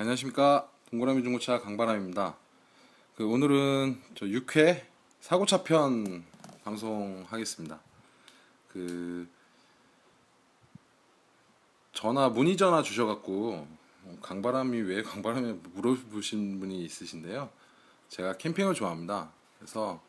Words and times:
네, 0.00 0.04
안녕하십니까 0.04 0.66
동그라미 0.88 1.22
중고차 1.22 1.60
강바람입니다. 1.60 2.34
그 3.16 3.26
오늘은 3.28 4.00
저 4.14 4.24
6회 4.24 4.82
사고차 5.20 5.62
편 5.62 6.24
방송하겠습니다. 6.64 7.78
그 8.72 9.28
전화 11.92 12.30
문의 12.30 12.56
전화 12.56 12.82
주셔갖고 12.82 13.66
어, 14.04 14.18
강바람이 14.22 14.80
왜 14.80 15.02
강바람이 15.02 15.60
물어보신 15.74 16.60
분이 16.60 16.82
있으신데요. 16.82 17.50
제가 18.08 18.38
캠핑을 18.38 18.72
좋아합니다. 18.72 19.30
그래서 19.58 20.00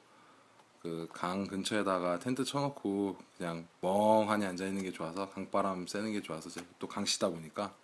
그 0.82 1.06
강 1.12 1.46
근처에다가 1.46 2.18
텐트 2.20 2.46
쳐놓고 2.46 3.18
그냥 3.38 3.68
멍하니 3.82 4.46
앉아 4.46 4.68
있는 4.68 4.84
게 4.84 4.94
좋아서 4.94 5.30
강바람 5.30 5.86
쐬는 5.86 6.14
게 6.14 6.22
좋아서 6.22 6.50
또 6.80 6.88
강시다 6.88 7.28
보니까 7.28 7.76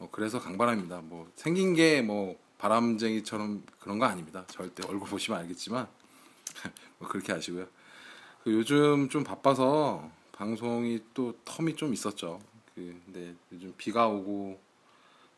뭐 0.00 0.08
그래서 0.10 0.40
강바람입니다. 0.40 1.02
뭐 1.02 1.30
생긴 1.36 1.74
게 1.74 2.02
뭐 2.02 2.36
바람쟁이처럼 2.58 3.62
그런 3.78 3.98
거 3.98 4.04
아닙니다. 4.06 4.44
절대 4.48 4.82
얼굴 4.86 5.08
보시면 5.08 5.40
알겠지만 5.40 5.88
뭐 6.98 7.08
그렇게 7.08 7.32
아시고요. 7.32 7.66
그 8.44 8.52
요즘 8.52 9.08
좀 9.08 9.24
바빠서 9.24 10.10
방송이 10.32 11.00
또 11.14 11.34
텀이 11.44 11.76
좀 11.76 11.94
있었죠. 11.94 12.40
그 12.74 13.00
근데 13.06 13.34
요즘 13.52 13.72
비가 13.78 14.08
오고 14.08 14.60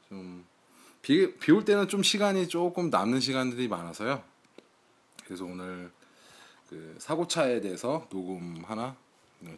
좀 0.09 0.45
비 1.02 1.37
비 1.41 1.52
올 1.52 1.65
때는 1.65 1.88
좀 1.88 2.02
시간이 2.05 2.49
조금 2.49 2.88
남는 2.91 3.19
시간들이 3.21 3.66
많아서요. 3.69 4.23
그래서 5.24 5.45
오늘 5.45 5.91
그 6.69 6.97
사고차에 7.01 7.60
대해서 7.60 8.07
녹음 8.10 8.63
하나 8.65 8.97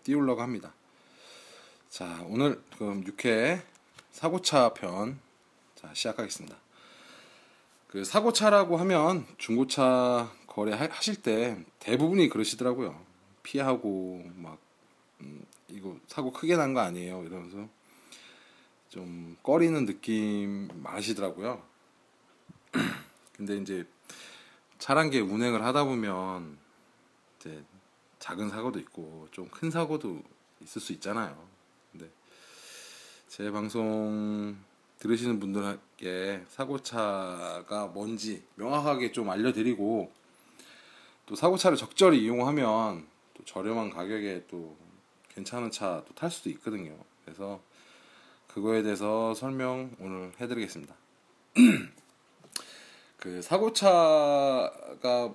띄우려고 0.02 0.40
합니다. 0.40 0.72
자 1.90 2.24
오늘 2.28 2.62
그럼 2.78 3.04
6회 3.04 3.62
사고차 4.14 4.72
편 4.74 5.18
자, 5.74 5.92
시작하겠습니다. 5.92 6.56
그 7.88 8.04
사고차라고 8.04 8.76
하면 8.76 9.26
중고차 9.38 10.32
거래하실 10.46 11.20
때 11.22 11.64
대부분이 11.80 12.28
그러시더라고요. 12.28 13.04
피하고 13.42 14.22
막 14.36 14.58
음, 15.20 15.44
이거 15.68 15.98
사고 16.06 16.32
크게 16.32 16.56
난 16.56 16.74
거 16.74 16.80
아니에요 16.80 17.24
이러면서 17.24 17.68
좀 18.88 19.36
꺼리는 19.42 19.84
느낌 19.84 20.68
많으시더라고요. 20.80 21.60
근데 23.36 23.56
이제 23.56 23.84
차란 24.78 25.10
게 25.10 25.18
운행을 25.18 25.64
하다 25.64 25.84
보면 25.84 26.56
이제 27.40 27.64
작은 28.20 28.48
사고도 28.48 28.78
있고 28.78 29.26
좀 29.32 29.48
큰 29.50 29.72
사고도 29.72 30.22
있을 30.62 30.80
수 30.80 30.92
있잖아요. 30.92 31.52
제 33.36 33.50
방송 33.50 34.56
들으시는 35.00 35.40
분들에게 35.40 36.44
사고차가 36.46 37.88
뭔지 37.92 38.44
명확하게 38.54 39.10
좀 39.10 39.28
알려드리고 39.28 40.12
또 41.26 41.34
사고차를 41.34 41.76
적절히 41.76 42.22
이용하면 42.22 43.08
또 43.34 43.44
저렴한 43.44 43.90
가격에 43.90 44.44
또 44.46 44.76
괜찮은 45.30 45.72
차 45.72 46.04
또 46.06 46.14
탈 46.14 46.30
수도 46.30 46.48
있거든요. 46.50 46.96
그래서 47.24 47.60
그거에 48.46 48.84
대해서 48.84 49.34
설명 49.34 49.90
오늘 49.98 50.32
해드리겠습니다. 50.40 50.94
그 53.18 53.42
사고차가 53.42 55.34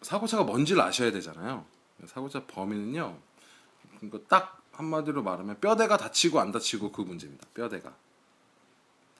사고차가 0.00 0.44
뭔지를 0.44 0.80
아셔야 0.80 1.12
되잖아요. 1.12 1.66
사고차 2.06 2.46
범위는요. 2.46 3.18
그러니까 4.00 4.20
딱 4.26 4.61
한마디로 4.72 5.22
말하면 5.22 5.60
뼈대가 5.60 5.96
다치고 5.96 6.40
안 6.40 6.52
다치고 6.52 6.92
그 6.92 7.02
문제입니다. 7.02 7.46
뼈대가. 7.54 7.94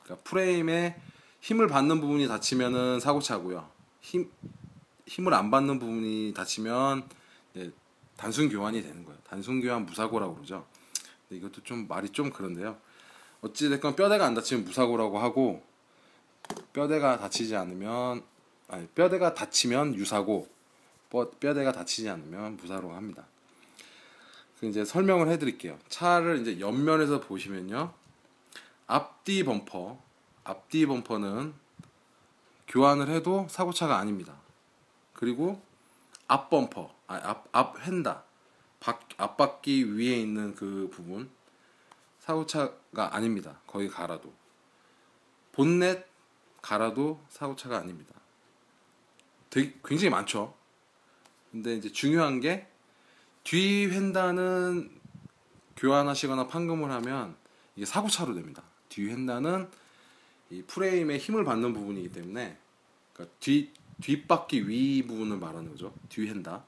그러니까 0.03 0.28
프레임에 0.28 1.00
힘을 1.41 1.69
받는 1.69 2.00
부분이 2.00 2.28
다치면은 2.28 3.00
사고차고요. 3.00 3.69
힘 4.00 4.31
힘을 5.06 5.34
안 5.34 5.50
받는 5.50 5.78
부분이 5.78 6.32
다치면 6.34 7.09
단순 8.16 8.49
교환이 8.49 8.82
되는 8.82 9.04
거예요. 9.04 9.19
단순 9.25 9.60
교환 9.60 9.84
무사고라고 9.84 10.37
그러죠. 10.37 10.66
이것도 11.31 11.62
좀 11.65 11.87
말이 11.88 12.09
좀 12.10 12.31
그런데요. 12.31 12.78
어찌 13.41 13.69
됐건 13.69 13.97
뼈대가 13.97 14.27
안 14.27 14.34
다치면 14.34 14.65
무사고라고 14.65 15.19
하고 15.19 15.62
뼈대가 16.72 17.19
다치지 17.19 17.56
않으면 17.56 18.22
아니 18.69 18.87
뼈대가 18.88 19.34
다치면 19.34 19.94
유사고 19.97 20.48
뼈대가 21.41 21.72
다치지 21.72 22.09
않으면 22.09 22.56
무사로 22.56 22.93
합니다. 22.93 23.27
그 24.62 24.69
이제 24.69 24.84
설명을 24.84 25.28
해드릴게요. 25.28 25.77
차를 25.89 26.39
이제 26.39 26.61
옆면에서 26.61 27.19
보시면요, 27.19 27.93
앞뒤 28.87 29.43
범퍼, 29.43 30.00
앞뒤 30.45 30.87
범퍼는 30.87 31.53
교환을 32.69 33.09
해도 33.09 33.49
사고차가 33.51 33.99
아닙니다. 33.99 34.37
그리고 35.15 35.61
앞 36.28 36.49
범퍼, 36.49 36.95
아, 37.09 37.21
앞, 37.25 37.49
앞 37.51 37.84
휀다, 37.84 38.22
박, 38.78 39.09
앞바퀴 39.17 39.83
위에 39.83 40.21
있는 40.21 40.55
그 40.55 40.89
부분 40.93 41.28
사고차가 42.21 43.17
아닙니다. 43.17 43.59
거의 43.67 43.89
갈아도 43.89 44.33
본넷 45.51 46.06
갈아도 46.62 47.21
사고차가 47.28 47.78
아닙니다. 47.78 48.15
되게 49.51 49.77
굉장히 49.84 50.11
많죠. 50.11 50.55
근데 51.51 51.75
이제 51.75 51.91
중요한 51.91 52.39
게 52.39 52.72
뒤 53.44 53.86
휀다는 53.86 54.91
교환하시거나 55.76 56.47
판금을 56.47 56.91
하면 56.91 57.36
이게 57.76 57.84
사고차로 57.86 58.34
됩니다. 58.34 58.62
뒤 58.88 59.10
휀다는 59.10 59.69
이 60.50 60.62
프레임에 60.62 61.19
힘을 61.19 61.44
받는 61.44 61.72
부분이기 61.72 62.12
때문에 62.12 62.56
그러니까 63.12 63.36
뒤 63.41 63.72
뒷바퀴 64.00 64.69
위 64.69 65.06
부분을 65.06 65.38
말하는 65.38 65.70
거죠. 65.70 65.94
뒤 66.08 66.28
휀다. 66.28 66.64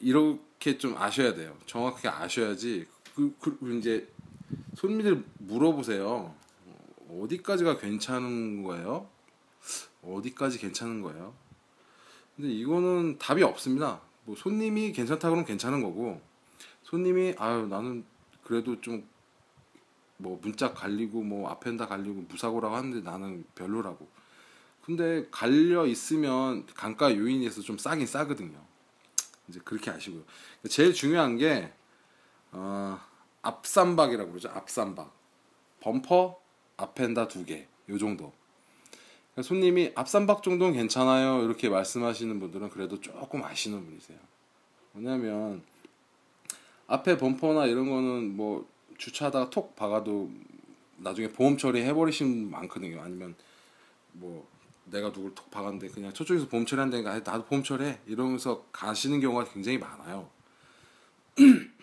이렇게 0.00 0.78
좀 0.78 0.96
아셔야 0.96 1.34
돼요. 1.34 1.56
정확하게 1.66 2.08
아셔야지. 2.08 2.86
그, 3.14 3.34
그 3.38 3.58
이제 3.78 4.08
손님들 4.76 5.24
물어보세요. 5.38 6.34
어디까지가 7.08 7.78
괜찮은 7.78 8.62
거예요? 8.62 9.08
어디까지 10.02 10.58
괜찮은 10.58 11.02
거예요? 11.02 11.34
근데 12.36 12.50
이거는 12.50 13.18
답이 13.18 13.42
없습니다. 13.42 14.00
뭐 14.24 14.36
손님이 14.36 14.92
괜찮다 14.92 15.28
그러면 15.28 15.44
괜찮은 15.44 15.82
거고 15.82 16.20
손님이 16.82 17.34
아유 17.38 17.66
나는 17.66 18.04
그래도 18.42 18.80
좀 18.80 19.14
뭐 20.16 20.38
문짝 20.40 20.74
갈리고 20.74 21.22
뭐 21.22 21.50
앞엔다 21.50 21.86
갈리고 21.86 22.22
무사고라고 22.28 22.74
하는데 22.74 23.00
나는 23.00 23.44
별로라고. 23.54 24.08
근데 24.82 25.26
갈려 25.30 25.86
있으면 25.86 26.66
강가 26.74 27.14
요인에서 27.14 27.62
좀 27.62 27.78
싸긴 27.78 28.06
싸거든요. 28.06 28.58
이제 29.48 29.60
그렇게 29.64 29.90
아시고요. 29.90 30.22
제일 30.68 30.92
중요한 30.92 31.36
게 31.36 31.72
어, 32.52 32.98
앞삼박이라고 33.42 34.30
그러죠. 34.30 34.50
앞삼박. 34.50 35.12
범퍼 35.80 36.40
앞엔다 36.76 37.28
두 37.28 37.44
개. 37.44 37.68
요 37.88 37.98
정도. 37.98 38.32
손님이 39.42 39.92
앞삼박 39.94 40.42
정도는 40.42 40.74
괜찮아요. 40.74 41.42
이렇게 41.44 41.68
말씀하시는 41.68 42.38
분들은 42.38 42.70
그래도 42.70 43.00
조금 43.00 43.42
아시는 43.42 43.84
분이세요. 43.84 44.18
왜냐면 44.94 45.62
앞에 46.86 47.18
범퍼나 47.18 47.66
이런 47.66 47.88
거는 47.88 48.36
뭐 48.36 48.68
주차하다가 48.98 49.50
톡 49.50 49.74
박아도 49.74 50.30
나중에 50.98 51.28
보험 51.28 51.58
처리 51.58 51.82
해버리신 51.82 52.42
분 52.42 52.50
많거든요. 52.50 53.00
아니면 53.02 53.34
뭐 54.12 54.46
내가 54.84 55.10
누굴 55.12 55.34
톡 55.34 55.50
박았는데 55.50 55.88
그냥 55.88 56.12
저쪽에서 56.12 56.46
보험 56.48 56.64
처리한다니까 56.66 57.20
나도 57.20 57.44
보험 57.46 57.64
처리해 57.64 57.98
이러면서 58.06 58.64
가시는 58.70 59.20
경우가 59.20 59.44
굉장히 59.44 59.78
많아요. 59.78 60.28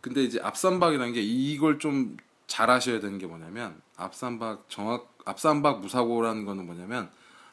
근데 0.00 0.22
이제 0.22 0.38
앞삼박이라는 0.40 1.12
게 1.14 1.20
이걸 1.20 1.80
좀잘 1.80 2.70
아셔야 2.70 3.00
되는 3.00 3.18
게 3.18 3.26
뭐냐면 3.26 3.80
앞삼박 3.96 4.66
정확 4.68 5.15
앞삼박 5.26 5.80
무사고라는 5.80 6.46
거는 6.46 6.64
뭐냐면 6.66 7.10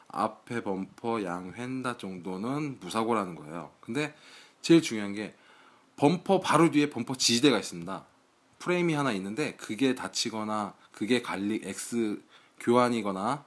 앞에 0.08 0.62
범퍼 0.62 1.24
양 1.24 1.52
휀다 1.56 1.98
정도는 1.98 2.78
무사고라는 2.80 3.34
거예요. 3.34 3.72
근데 3.80 4.14
제일 4.62 4.80
중요한 4.80 5.12
게 5.12 5.34
범퍼 5.96 6.40
바로 6.40 6.70
뒤에 6.70 6.88
범퍼 6.88 7.16
지지대가 7.16 7.58
있습니다. 7.58 8.04
프레임이 8.60 8.94
하나 8.94 9.12
있는데 9.12 9.56
그게 9.56 9.94
다치거나 9.94 10.74
그게 10.92 11.20
관리 11.20 11.60
X 11.64 12.22
교환이거나 12.60 13.44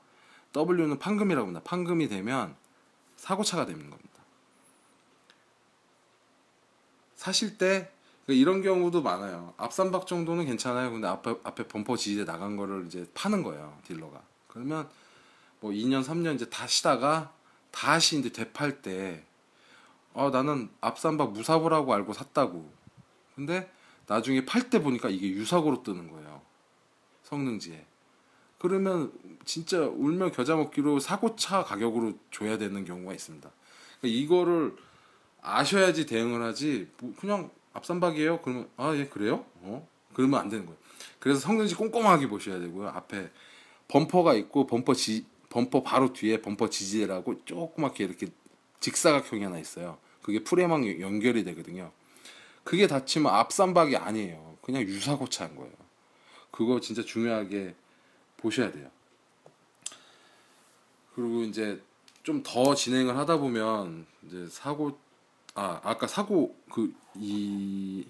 W는 0.55 0.99
판금이라고 0.99 1.47
합니다. 1.47 1.61
판금이 1.63 2.07
되면 2.09 2.55
사고차가 3.15 3.65
되는 3.65 3.89
겁니다. 3.89 4.09
사실 7.15 7.57
때 7.57 7.91
이런 8.33 8.61
경우도 8.61 9.01
많아요. 9.01 9.53
앞삼박 9.57 10.05
정도는 10.05 10.45
괜찮아요. 10.45 10.91
근데 10.91 11.07
앞에, 11.07 11.35
앞에 11.43 11.67
범퍼 11.67 11.95
지지대 11.95 12.25
나간 12.25 12.57
거를 12.57 12.85
이제 12.87 13.05
파는 13.13 13.43
거예요. 13.43 13.77
딜러가. 13.85 14.21
그러면 14.47 14.89
뭐 15.61 15.71
2년, 15.71 16.03
3년 16.03 16.35
이제 16.35 16.49
다시다가 16.49 17.31
다시 17.71 18.19
이제 18.19 18.29
되팔 18.29 18.81
때, 18.81 19.23
어, 20.13 20.29
나는 20.29 20.69
앞삼박 20.81 21.31
무사고라고 21.31 21.93
알고 21.93 22.13
샀다고. 22.13 22.69
근데 23.35 23.71
나중에 24.07 24.45
팔 24.45 24.69
때 24.69 24.81
보니까 24.81 25.09
이게 25.09 25.29
유사고로 25.29 25.83
뜨는 25.83 26.09
거예요. 26.11 26.41
성능지에. 27.23 27.85
그러면 28.57 29.11
진짜 29.45 29.81
울며 29.81 30.31
겨자 30.31 30.55
먹기로 30.55 30.99
사고차 30.99 31.63
가격으로 31.63 32.13
줘야 32.31 32.57
되는 32.57 32.83
경우가 32.83 33.13
있습니다. 33.13 33.49
그러니까 34.01 34.19
이거를 34.19 34.75
아셔야지 35.41 36.05
대응을 36.05 36.41
하지 36.41 36.89
뭐 36.99 37.13
그냥 37.19 37.51
앞선박이에요. 37.77 38.41
그러면 38.41 38.69
아 38.77 38.93
예 38.95 39.07
그래요? 39.07 39.45
어 39.61 39.87
그러면 40.13 40.39
안 40.39 40.49
되는 40.49 40.65
거예요. 40.65 40.77
그래서 41.19 41.39
성능지 41.39 41.75
꼼꼼하게 41.75 42.27
보셔야 42.27 42.59
되고요. 42.59 42.89
앞에 42.89 43.29
범퍼가 43.87 44.33
있고 44.35 44.67
범퍼 44.67 44.93
지 44.95 45.25
범퍼 45.49 45.83
바로 45.83 46.11
뒤에 46.13 46.41
범퍼 46.41 46.69
지지대라고 46.69 47.45
조그맣게 47.45 48.03
이렇게 48.03 48.27
직사각형이 48.79 49.43
하나 49.43 49.59
있어요. 49.59 49.97
그게 50.21 50.43
프레임랑 50.43 51.01
연결이 51.01 51.43
되거든요. 51.43 51.91
그게 52.63 52.87
닫히면 52.87 53.33
앞선박이 53.33 53.95
아니에요. 53.95 54.57
그냥 54.61 54.81
유사고차인 54.83 55.55
거예요. 55.55 55.71
그거 56.51 56.79
진짜 56.81 57.01
중요하게 57.03 57.75
보셔야 58.37 58.71
돼요. 58.71 58.89
그리고 61.15 61.43
이제 61.43 61.81
좀 62.23 62.43
더 62.43 62.75
진행을 62.75 63.15
하다 63.17 63.37
보면 63.37 64.05
이제 64.25 64.47
사고 64.49 64.99
아 65.57 65.81
아까 65.83 66.07
사고 66.07 66.55
그 66.71 66.93
이 67.19 68.05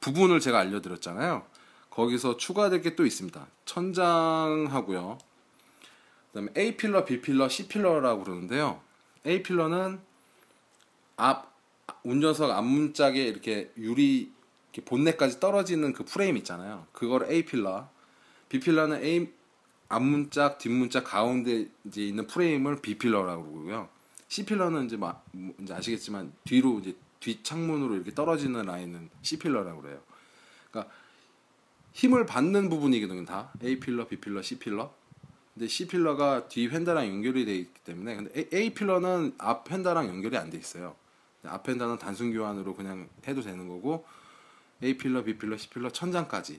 부분을 0.00 0.40
제가 0.40 0.58
알려드렸잖아요. 0.58 1.44
거기서 1.90 2.36
추가될 2.36 2.82
게 2.82 2.96
또 2.96 3.06
있습니다. 3.06 3.46
천장하고요. 3.64 5.18
그다음에 6.28 6.50
A 6.56 6.76
필러, 6.76 7.04
B 7.04 7.20
필러, 7.20 7.48
C 7.48 7.68
필러라고 7.68 8.24
그러는데요. 8.24 8.80
A 9.26 9.42
필러는 9.42 10.00
앞 11.16 11.52
운전석 12.04 12.50
앞문짝에 12.50 13.22
이렇게 13.22 13.70
유리 13.76 14.32
이렇게 14.72 14.84
본넷까지 14.88 15.38
떨어지는 15.38 15.92
그 15.92 16.04
프레임 16.04 16.36
있잖아요. 16.38 16.86
그걸 16.92 17.30
A 17.30 17.44
필러. 17.44 17.88
B 18.48 18.58
필러는 18.60 19.02
A 19.04 19.30
앞문짝, 19.88 20.58
뒷문짝 20.58 21.04
가운데 21.04 21.68
이제 21.84 22.02
있는 22.02 22.26
프레임을 22.26 22.80
B 22.80 22.96
필러라고 22.96 23.44
그러고요. 23.52 23.88
C 24.32 24.46
필러는 24.46 24.86
이제 24.86 24.96
막 24.96 25.26
이제 25.60 25.74
아시겠지만 25.74 26.32
뒤로 26.44 26.78
이제 26.78 26.96
뒷 27.20 27.44
창문으로 27.44 27.96
이렇게 27.96 28.14
떨어지는 28.14 28.64
라인은 28.64 29.10
C 29.20 29.38
필러라고 29.38 29.82
그래요. 29.82 30.00
그러니까 30.70 30.90
힘을 31.92 32.24
받는 32.24 32.70
부분이거든요, 32.70 33.26
다. 33.26 33.52
A 33.62 33.78
pillar, 33.78 34.08
B 34.08 34.16
pillar, 34.16 34.40
C 34.40 34.58
pillar. 34.58 34.90
근데 35.52 35.68
C 35.68 35.86
필러가 35.86 36.48
뒤 36.48 36.66
휀다랑 36.66 37.08
연결이 37.08 37.44
되어 37.44 37.56
있기 37.56 37.78
때문에 37.84 38.16
근데 38.16 38.40
A, 38.40 38.48
A 38.54 38.70
필러는 38.72 39.34
앞 39.36 39.70
휀다랑 39.70 40.08
연결이 40.08 40.38
안 40.38 40.48
돼 40.48 40.56
있어요. 40.56 40.96
앞 41.44 41.68
휀다는 41.68 41.98
단순 41.98 42.32
교환으로 42.32 42.74
그냥 42.74 43.10
해도 43.28 43.42
되는 43.42 43.68
거고 43.68 44.06
A 44.82 44.96
필러, 44.96 45.22
B 45.24 45.36
필러, 45.36 45.58
C 45.58 45.68
필러 45.68 45.90
천장까지 45.90 46.58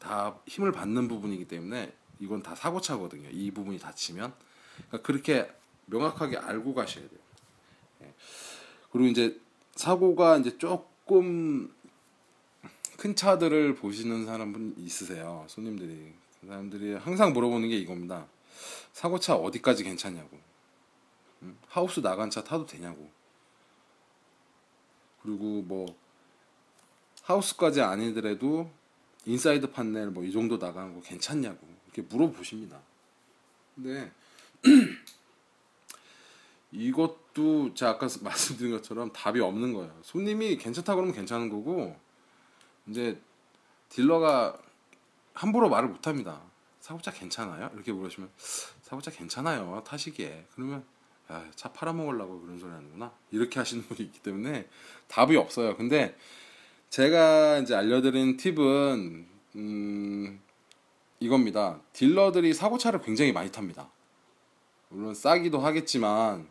다 0.00 0.36
힘을 0.48 0.72
받는 0.72 1.06
부분이기 1.06 1.46
때문에 1.46 1.94
이건 2.18 2.42
다 2.42 2.56
사고차거든요. 2.56 3.28
이 3.30 3.52
부분이 3.52 3.78
닫히면 3.78 4.32
그러니까 4.88 5.06
그렇게 5.06 5.61
명확하게 5.92 6.38
알고 6.38 6.74
가셔야 6.74 7.06
돼요. 7.08 7.20
예. 8.02 8.14
그리고 8.90 9.08
이제 9.08 9.38
사고가 9.76 10.38
이제 10.38 10.56
조금 10.58 11.74
큰 12.96 13.14
차들을 13.14 13.74
보시는 13.74 14.26
사람분 14.26 14.74
있으세요. 14.78 15.44
손님들이 15.48 16.12
그 16.40 16.46
사람들이 16.46 16.94
항상 16.94 17.32
물어보는 17.32 17.68
게 17.68 17.76
이겁니다. 17.76 18.26
사고차 18.92 19.34
어디까지 19.34 19.84
괜찮냐고. 19.84 20.38
음? 21.42 21.58
하우스 21.68 22.00
나간 22.00 22.30
차 22.30 22.42
타도 22.44 22.66
되냐고. 22.66 23.10
그리고 25.22 25.62
뭐 25.62 25.86
하우스까지 27.22 27.80
아니더라도 27.80 28.70
inside 29.24 29.70
판넬 29.70 30.10
뭐 30.10 30.24
이 30.24 30.32
정도 30.32 30.56
나가는 30.56 30.92
거 30.94 31.00
괜찮냐고 31.00 31.66
이렇게 31.86 32.02
물어보십니다. 32.02 32.80
근데 33.74 34.10
이것도 36.72 37.74
제가 37.74 37.92
아까 37.92 38.08
말씀드린 38.22 38.72
것처럼 38.72 39.12
답이 39.12 39.40
없는 39.40 39.72
거예요. 39.74 39.94
손님이 40.02 40.56
괜찮다 40.56 40.94
그러면 40.94 41.14
괜찮은 41.14 41.50
거고 41.50 41.96
이제 42.86 43.20
딜러가 43.88 44.58
함부로 45.34 45.68
말을 45.68 45.88
못 45.88 46.06
합니다. 46.06 46.42
사고차 46.80 47.12
괜찮아요? 47.12 47.70
이렇게 47.74 47.92
물으시면 47.92 48.30
사고차 48.82 49.10
괜찮아요. 49.10 49.82
타시기에. 49.86 50.46
그러면 50.54 50.84
아, 51.28 51.48
차 51.54 51.72
팔아먹으려고 51.72 52.40
그런 52.40 52.58
소리 52.58 52.70
하는구나. 52.70 53.12
이렇게 53.30 53.58
하시는 53.58 53.82
분이 53.84 54.00
있기 54.00 54.20
때문에 54.20 54.68
답이 55.08 55.36
없어요. 55.36 55.76
근데 55.76 56.16
제가 56.90 57.58
이제 57.58 57.74
알려드린 57.74 58.36
팁은 58.36 59.26
음, 59.56 60.40
이겁니다. 61.20 61.80
딜러들이 61.92 62.52
사고차를 62.52 63.00
굉장히 63.02 63.32
많이 63.32 63.50
탑니다. 63.50 63.88
물론 64.88 65.14
싸기도 65.14 65.60
하겠지만 65.60 66.48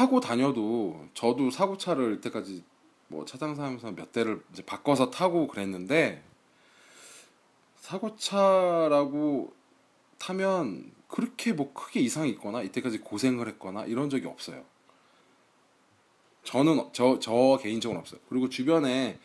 타고 0.00 0.18
다녀도 0.18 1.06
저도 1.12 1.50
사고차를 1.50 2.14
이때까지 2.14 2.64
뭐 3.08 3.26
차장사하면서 3.26 3.90
몇 3.92 4.12
대를 4.12 4.42
이제 4.50 4.64
바꿔서 4.64 5.10
타고 5.10 5.46
그랬는데 5.46 6.24
사고차라고 7.80 9.52
타면 10.16 10.90
그렇게 11.06 11.52
뭐 11.52 11.74
크게 11.74 12.00
이상이 12.00 12.30
있거나 12.30 12.62
이때까지 12.62 13.00
고생을 13.00 13.46
했거나 13.48 13.84
이런 13.84 14.08
적이 14.08 14.28
없어요. 14.28 14.64
저는 16.44 16.94
저 16.94 17.18
저 17.20 17.58
개인적으로 17.60 18.00
없어요. 18.00 18.20
그리고 18.30 18.48
주변에 18.48 19.18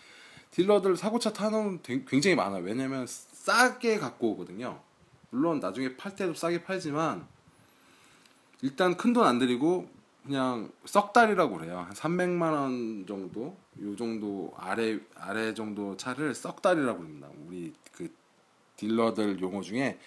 딜러들 0.52 0.98
사고차 0.98 1.32
타는 1.32 1.84
굉장히 1.84 2.36
많아요. 2.36 2.62
왜냐면 2.66 3.08
싸게 3.08 4.00
갖고 4.00 4.32
오거든요. 4.32 4.82
물론 5.30 5.62
나중에 5.62 5.96
팔 5.96 6.18
때도 6.18 6.34
싸게 6.34 6.64
팔지만 6.66 7.26
일단 8.62 8.98
큰 8.98 9.14
돈 9.14 9.24
안 9.26 9.40
들이고 9.40 9.95
그냥 10.26 10.72
썩달이라고 10.86 11.58
그래요. 11.58 11.80
한 11.80 11.94
300만 11.94 12.52
원 12.52 13.06
정도, 13.08 13.56
요 13.82 13.96
정도 13.96 14.52
아래 14.58 15.00
아래 15.16 15.54
정도 15.54 15.96
차를 15.96 16.34
썩달이라고 16.34 16.98
부릅니다. 16.98 17.30
우리 17.46 17.74
그 17.92 18.12
딜러들 18.76 19.40
용어 19.42 19.62
중에 19.62 20.00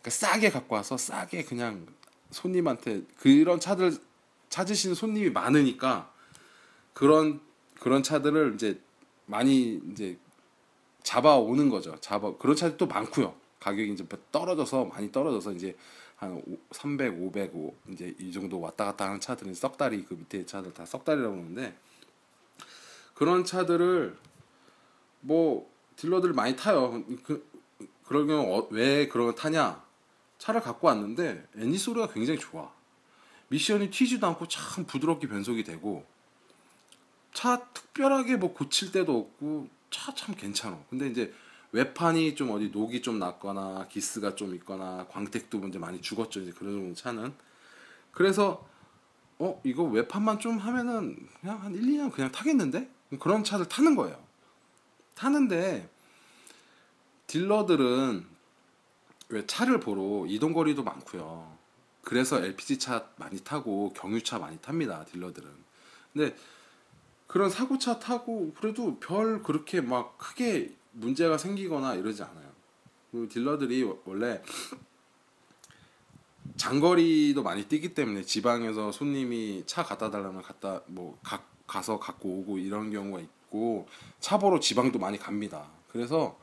그러니까 0.00 0.10
싸게 0.10 0.50
갖고 0.50 0.76
와서 0.76 0.96
싸게 0.96 1.44
그냥 1.44 1.86
손님한테 2.30 3.02
그런 3.18 3.58
차들 3.58 3.96
찾으시는 4.50 4.94
손님이 4.94 5.30
많으니까 5.30 6.12
그런 6.94 7.40
그런 7.80 8.04
차들을 8.04 8.54
이제 8.54 8.80
많이 9.26 9.80
이제 9.90 10.16
잡아오는 11.02 11.68
거죠. 11.70 11.96
잡아 12.00 12.36
그런 12.36 12.54
차들 12.54 12.76
도 12.76 12.86
많고요. 12.86 13.34
가격이 13.58 13.92
이제 13.92 14.06
떨어져서 14.30 14.84
많이 14.84 15.10
떨어져서 15.10 15.52
이제 15.52 15.76
한 16.16 16.42
300, 16.72 17.14
500, 17.20 17.54
5 17.54 17.74
이제 17.90 18.14
이 18.18 18.32
정도 18.32 18.58
왔다 18.60 18.86
갔다 18.86 19.06
하는 19.06 19.20
차들은 19.20 19.54
썩다리 19.54 20.04
그 20.04 20.14
밑에 20.14 20.46
차들 20.46 20.72
다 20.72 20.86
썩다리라고 20.86 21.34
하는데 21.34 21.76
그런 23.14 23.44
차들을 23.44 24.16
뭐 25.20 25.70
딜러들 25.96 26.32
많이 26.32 26.56
타요. 26.56 27.04
그 27.22 27.46
그럴 28.04 28.26
경우 28.26 28.56
어, 28.56 28.68
왜 28.70 29.08
그런 29.08 29.26
걸 29.26 29.34
타냐? 29.34 29.84
차를 30.38 30.60
갖고 30.60 30.86
왔는데 30.86 31.46
엔진 31.56 31.78
소리가 31.78 32.08
굉장히 32.12 32.38
좋아. 32.38 32.70
미션이 33.48 33.90
튀지도 33.90 34.26
않고 34.26 34.48
참 34.48 34.84
부드럽게 34.86 35.28
변속이 35.28 35.64
되고 35.64 36.04
차 37.32 37.64
특별하게 37.72 38.36
뭐 38.36 38.52
고칠 38.54 38.90
때도 38.92 39.18
없고 39.18 39.68
차 39.90 40.14
참 40.14 40.34
괜찮아. 40.34 40.78
근데 40.90 41.08
이제 41.08 41.32
외판이 41.76 42.34
좀 42.36 42.50
어디 42.52 42.70
녹이 42.70 43.02
좀 43.02 43.18
났거나 43.18 43.86
기스가 43.88 44.34
좀 44.34 44.54
있거나 44.54 45.06
광택도 45.10 45.58
이제 45.68 45.78
많이 45.78 46.00
죽었죠 46.00 46.40
이제 46.40 46.52
그런 46.52 46.94
차는. 46.94 47.34
그래서 48.12 48.66
어 49.38 49.60
이거 49.62 49.82
외판만 49.82 50.38
좀 50.38 50.56
하면은 50.56 51.28
그냥 51.38 51.62
한 51.62 51.74
1, 51.74 51.82
2년 51.82 52.10
그냥 52.10 52.32
타겠는데? 52.32 52.90
그런 53.20 53.44
차를 53.44 53.68
타는 53.68 53.94
거예요. 53.94 54.18
타는데 55.14 55.90
딜러들은 57.26 58.26
왜 59.28 59.46
차를 59.46 59.78
보러 59.78 60.24
이동 60.26 60.54
거리도 60.54 60.82
많고요. 60.82 61.58
그래서 62.00 62.42
LPG 62.42 62.78
차 62.78 63.10
많이 63.16 63.38
타고 63.44 63.92
경유차 63.92 64.38
많이 64.38 64.56
탑니다 64.62 65.04
딜러들은. 65.04 65.50
근데 66.14 66.34
그런 67.26 67.50
사고차 67.50 67.98
타고 67.98 68.54
그래도 68.58 68.98
별 68.98 69.42
그렇게 69.42 69.82
막 69.82 70.16
크게 70.16 70.74
문제가 70.96 71.38
생기거나 71.38 71.94
이러지 71.94 72.22
않아요. 72.22 72.50
그리고 73.10 73.28
딜러들이 73.28 73.90
원래 74.04 74.42
장거리도 76.56 77.42
많이 77.42 77.64
뛰기 77.64 77.94
때문에 77.94 78.22
지방에서 78.22 78.92
손님이 78.92 79.64
차 79.66 79.82
갖다 79.82 80.10
달라면 80.10 80.42
갖다 80.42 80.80
뭐 80.86 81.18
가, 81.22 81.42
가서 81.66 81.98
갖고 81.98 82.28
오고 82.40 82.58
이런 82.58 82.90
경우가 82.90 83.20
있고 83.20 83.86
차 84.20 84.38
보러 84.38 84.58
지방도 84.58 84.98
많이 84.98 85.18
갑니다. 85.18 85.68
그래서 85.88 86.38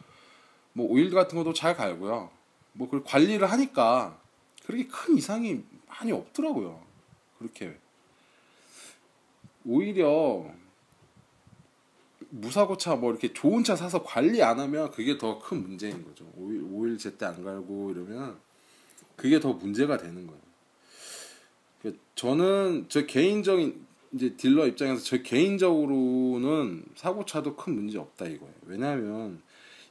뭐 0.74 0.88
오일 0.88 1.12
같은 1.12 1.38
것도 1.38 1.54
잘 1.54 1.76
갈고요. 1.76 2.30
뭐그 2.74 3.04
관리를 3.06 3.52
하니까 3.52 4.20
그렇게 4.66 4.88
큰 4.88 5.18
이상이 5.18 5.64
많이 5.88 6.12
없더라고요. 6.12 6.82
그렇게 7.38 7.78
오히려 9.66 10.46
무사고 12.36 12.78
차 12.78 12.96
뭐 12.96 13.12
이렇게 13.12 13.32
좋은 13.32 13.64
차 13.64 13.76
사서 13.76 14.04
관리 14.04 14.42
안 14.42 14.60
하면 14.60 14.90
그게 14.92 15.18
더 15.18 15.38
큰 15.40 15.62
문제인 15.62 16.04
거죠. 16.04 16.26
오일 16.36 16.64
오일 16.72 16.98
제때 16.98 17.26
안 17.26 17.44
갈고 17.44 17.92
이러면 17.92 18.40
그게 19.16 19.40
더 19.40 19.54
문제가 19.54 19.98
되는 19.98 20.26
거예요. 20.26 20.42
그 21.82 22.00
저는 22.16 22.86
저 22.90 23.06
개인적인 23.06 23.86
이제 24.14 24.36
딜러 24.36 24.66
입장에서 24.68 25.04
저 25.04 25.22
개인적으로는 25.22 26.86
사고 26.96 27.26
차도 27.26 27.56
큰 27.56 27.76
문제 27.76 28.00
없다 28.00 28.26
이거예요. 28.26 28.54
왜냐하면 28.66 29.42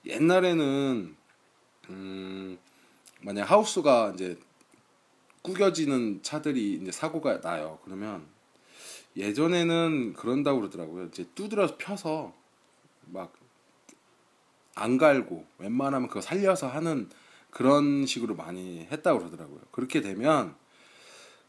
옛날에는 0.07 1.15
음 1.91 2.59
만약 3.21 3.51
하우스가 3.51 4.13
이제 4.15 4.37
구겨지는 5.43 6.23
차들이 6.23 6.75
이제 6.75 6.91
사고가 6.91 7.41
나요. 7.41 7.79
그러면 7.85 8.27
예전에는 9.17 10.15
그런다고 10.15 10.61
그러더라고요. 10.61 11.07
이제 11.07 11.27
두드려 11.35 11.77
펴서 11.79 12.35
막 13.07 13.43
안 14.75 14.97
갈고 14.97 15.47
웬만하면 15.59 16.09
그거 16.09 16.21
살려서 16.21 16.69
하는 16.69 17.09
그런 17.51 18.07
식으로 18.07 18.35
많이 18.35 18.87
했다고 18.91 19.19
그러더라고요. 19.19 19.61
그렇게 19.71 20.01
되면 20.01 20.55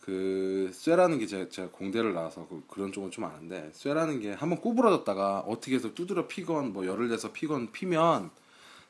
그 0.02 0.70
쇠라는 0.74 1.18
게 1.20 1.28
제가, 1.28 1.50
제가 1.50 1.70
공대를 1.72 2.14
나와서 2.14 2.46
그, 2.50 2.62
그런 2.68 2.92
쪽은 2.92 3.12
좀 3.12 3.24
아는데 3.24 3.72
쇠라는 3.74 4.20
게 4.20 4.34
한번 4.34 4.60
구부러졌다가 4.60 5.40
어떻게 5.40 5.76
해서 5.76 5.94
두드려 5.94 6.28
피건 6.28 6.74
뭐 6.74 6.86
열을 6.86 7.08
내서 7.08 7.32
피건 7.32 7.72
피면 7.72 8.30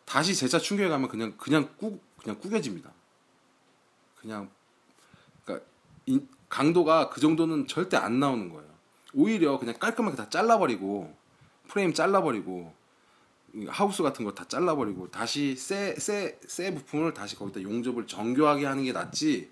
다시 0.05 0.35
제차 0.35 0.57
충격에 0.57 0.89
가면 0.89 1.07
그냥 1.07 1.33
그냥 1.37 1.69
꾸 1.77 1.99
그냥 2.17 2.39
구겨집니다. 2.39 2.91
그냥 4.19 4.49
그러니까 5.45 5.67
인, 6.07 6.27
강도가 6.53 7.09
그 7.09 7.19
정도는 7.19 7.65
절대 7.65 7.97
안 7.97 8.19
나오는 8.19 8.47
거예요. 8.49 8.69
오히려 9.15 9.57
그냥 9.57 9.73
깔끔하게 9.79 10.15
다 10.15 10.29
잘라버리고 10.29 11.11
프레임 11.67 11.95
잘라버리고 11.95 12.71
하우스 13.69 14.03
같은 14.03 14.23
거 14.23 14.35
다 14.35 14.47
잘라버리고 14.47 15.09
다시 15.09 15.55
쇠쇠쇠 15.55 16.75
부품을 16.75 17.15
다시 17.15 17.35
거기다 17.35 17.63
용접을 17.63 18.05
정교하게 18.05 18.67
하는 18.67 18.83
게 18.83 18.91
낫지 18.91 19.49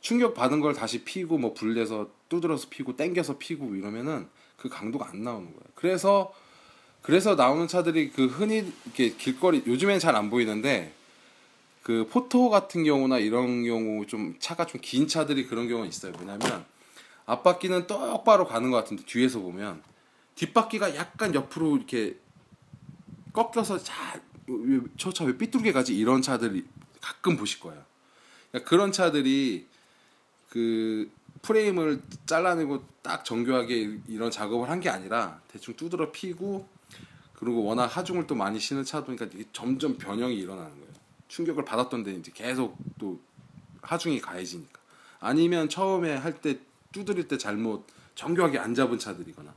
충격 0.00 0.32
받은 0.32 0.60
걸 0.60 0.72
다시 0.72 1.04
피고 1.04 1.36
뭐 1.36 1.52
불내서 1.52 2.08
두드려서 2.30 2.68
피고 2.70 2.96
땡겨서 2.96 3.36
피고 3.36 3.74
이러면은 3.74 4.26
그 4.56 4.70
강도가 4.70 5.08
안 5.10 5.22
나오는 5.24 5.44
거예요. 5.44 5.60
그래서 5.74 6.32
그래서 7.02 7.34
나오는 7.34 7.68
차들이 7.68 8.10
그 8.12 8.26
흔히 8.28 8.72
이렇게 8.86 9.10
길거리 9.10 9.62
요즘엔 9.66 9.98
잘 9.98 10.16
안 10.16 10.30
보이는데 10.30 10.94
그 11.84 12.08
포토 12.10 12.48
같은 12.48 12.82
경우나 12.82 13.18
이런 13.18 13.62
경우 13.62 14.06
좀 14.06 14.34
차가 14.40 14.66
좀 14.66 14.80
긴 14.80 15.06
차들이 15.06 15.46
그런 15.46 15.68
경우가 15.68 15.86
있어요. 15.86 16.12
왜냐면 16.18 16.64
앞바퀴는 17.26 17.86
똑바로 17.86 18.46
가는 18.46 18.70
것 18.70 18.78
같은데 18.78 19.04
뒤에서 19.04 19.38
보면 19.40 19.82
뒷바퀴가 20.34 20.96
약간 20.96 21.34
옆으로 21.34 21.76
이렇게 21.76 22.16
꺾여서 23.34 23.78
자저 23.78 25.12
차 25.12 25.24
왜 25.24 25.36
삐뚤게 25.36 25.72
가지 25.72 25.94
이런 25.96 26.22
차들이 26.22 26.64
가끔 27.00 27.36
보실 27.36 27.60
거예요. 27.60 27.82
그러니까 28.50 28.68
그런 28.68 28.90
차들이 28.90 29.66
그 30.48 31.10
프레임을 31.42 32.00
잘라내고 32.26 32.82
딱 33.02 33.24
정교하게 33.26 33.98
이런 34.08 34.30
작업을 34.30 34.70
한 34.70 34.80
게 34.80 34.88
아니라 34.88 35.40
대충 35.48 35.74
두드러 35.74 36.10
피고 36.12 36.66
그리고 37.34 37.62
워낙 37.64 37.86
하중을 37.86 38.26
또 38.26 38.34
많이 38.34 38.58
신는 38.58 38.84
차도니까 38.84 39.26
이게 39.34 39.44
점점 39.52 39.98
변형이 39.98 40.34
일어나는 40.36 40.70
거예요. 40.70 40.94
충격을 41.28 41.64
받았던데 41.64 42.12
이제 42.14 42.30
계속 42.34 42.76
또 42.98 43.20
하중이 43.82 44.20
가해지니까 44.20 44.80
아니면 45.20 45.68
처음에 45.68 46.14
할 46.16 46.40
때 46.40 46.58
두드릴 46.92 47.26
때 47.28 47.36
잘못 47.38 47.86
정교하게 48.14 48.58
안 48.58 48.74
잡은 48.74 48.98
차들이거나 48.98 49.52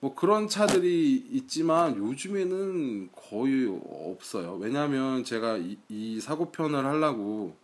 뭐 0.00 0.14
그런 0.14 0.48
차들이 0.48 1.14
있지만 1.30 1.96
요즘에는 1.96 3.10
거의 3.12 3.66
없어요. 3.68 4.56
왜냐하면 4.60 5.24
제가 5.24 5.56
이, 5.58 5.78
이 5.88 6.20
사고편을 6.20 6.84
하려고 6.84 7.56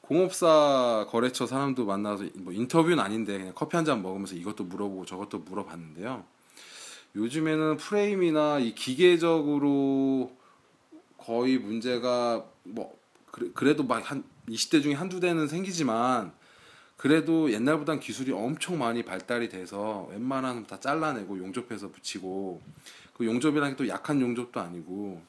공업사 0.00 1.06
거래처 1.10 1.46
사람도 1.46 1.84
만나서 1.86 2.24
뭐 2.36 2.52
인터뷰는 2.52 2.98
아닌데 2.98 3.38
그냥 3.38 3.52
커피 3.54 3.76
한 3.76 3.84
잔 3.84 4.02
먹으면서 4.02 4.34
이것도 4.34 4.64
물어보고 4.64 5.04
저것도 5.06 5.38
물어봤는데요. 5.40 6.24
요즘에는 7.14 7.76
프레임이나 7.76 8.58
이 8.58 8.74
기계적으로 8.74 10.32
거의 11.28 11.58
문제가 11.58 12.42
뭐 12.64 12.98
그래도 13.54 13.84
막 13.84 14.02
한 14.10 14.24
20대 14.48 14.82
중에 14.82 14.94
한두 14.94 15.20
대는 15.20 15.46
생기지만 15.46 16.32
그래도 16.96 17.52
옛날보단 17.52 18.00
기술이 18.00 18.32
엄청 18.32 18.78
많이 18.78 19.04
발달이 19.04 19.50
돼서 19.50 20.08
웬만하면 20.10 20.66
다 20.66 20.80
잘라내고 20.80 21.38
용접해서 21.38 21.90
붙이고 21.90 22.62
그 23.12 23.26
용접이라는 23.26 23.76
게 23.76 23.76
또 23.76 23.86
약한 23.88 24.22
용접도 24.22 24.58
아니고 24.58 25.20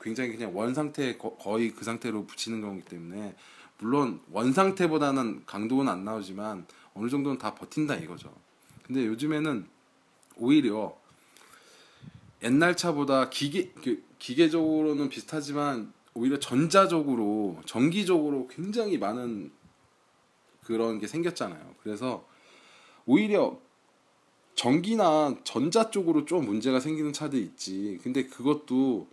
굉장히 0.00 0.34
그냥 0.34 0.56
원 0.56 0.72
상태 0.72 1.18
거의 1.18 1.72
그 1.72 1.84
상태로 1.84 2.24
붙이는 2.24 2.62
거기 2.62 2.80
때문에 2.80 3.36
물론 3.78 4.22
원 4.30 4.54
상태보다는 4.54 5.42
강도는 5.44 5.92
안 5.92 6.04
나오지만 6.06 6.66
어느 6.94 7.10
정도는 7.10 7.36
다 7.36 7.54
버틴다 7.54 7.96
이거죠. 7.96 8.34
근데 8.82 9.04
요즘에는 9.06 9.66
오히려 10.36 10.96
옛날 12.42 12.76
차보다 12.76 13.28
기계 13.28 13.68
그 13.84 14.02
기계적으로는 14.22 15.08
비슷하지만 15.08 15.92
오히려 16.14 16.38
전자적으로 16.38 17.60
전기적으로 17.66 18.46
굉장히 18.46 18.96
많은 18.96 19.50
그런 20.62 21.00
게 21.00 21.08
생겼잖아요. 21.08 21.74
그래서 21.82 22.24
오히려 23.04 23.58
전기나 24.54 25.34
전자 25.42 25.90
쪽으로 25.90 26.24
좀 26.24 26.44
문제가 26.44 26.78
생기는 26.78 27.12
차도 27.12 27.36
있지. 27.36 27.98
근데 28.04 28.26
그것도 28.26 29.08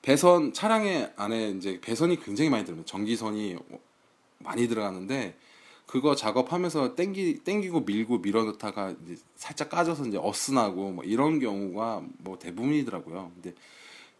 배선 0.00 0.54
차량의 0.54 1.12
안에 1.16 1.50
이제 1.50 1.78
배선이 1.82 2.22
굉장히 2.22 2.48
많이 2.48 2.64
들어요. 2.64 2.82
전기선이 2.86 3.56
많이 4.38 4.68
들어가는데 4.68 5.36
그거 5.86 6.16
작업하면서 6.16 6.94
땡기 6.96 7.40
땡기고 7.44 7.80
밀고 7.80 8.18
밀어넣다가 8.18 8.94
이제 9.04 9.16
살짝 9.36 9.70
까져서 9.70 10.06
이제 10.06 10.18
어스나고 10.20 10.90
뭐 10.90 11.04
이런 11.04 11.38
경우가 11.38 12.02
뭐 12.18 12.38
대부분이더라고요. 12.38 13.30
근데 13.34 13.54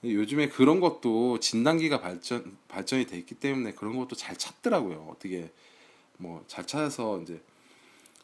요즘에 0.05 0.49
그런 0.49 0.79
것도 0.81 1.41
진단기가 1.41 2.01
발전 2.01 2.57
발전이 2.69 3.07
돼 3.07 3.19
있기 3.19 3.35
때문에 3.35 3.73
그런 3.73 3.97
것도 3.97 4.15
잘 4.15 4.37
찾더라고요. 4.37 5.09
어떻게 5.11 5.51
뭐 6.19 6.45
잘 6.47 6.67
찾아서 6.67 7.21
이제 7.21 7.43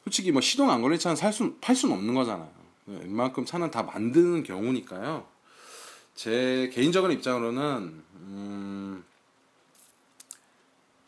솔직히 0.05 0.33
뭐 0.33 0.41
시동 0.41 0.71
안 0.71 0.83
걸린 0.83 0.99
차는 0.99 1.17
살수 1.17 1.57
팔 1.61 1.75
수는 1.77 1.97
없는 1.97 2.15
거잖아요. 2.15 2.51
웬만큼 2.87 3.45
차는 3.45 3.71
다 3.71 3.83
만드는 3.83 4.43
경우니까요. 4.43 5.27
제 6.15 6.71
개인적인 6.75 7.11
입장으로는 7.19 8.03
음, 8.17 8.82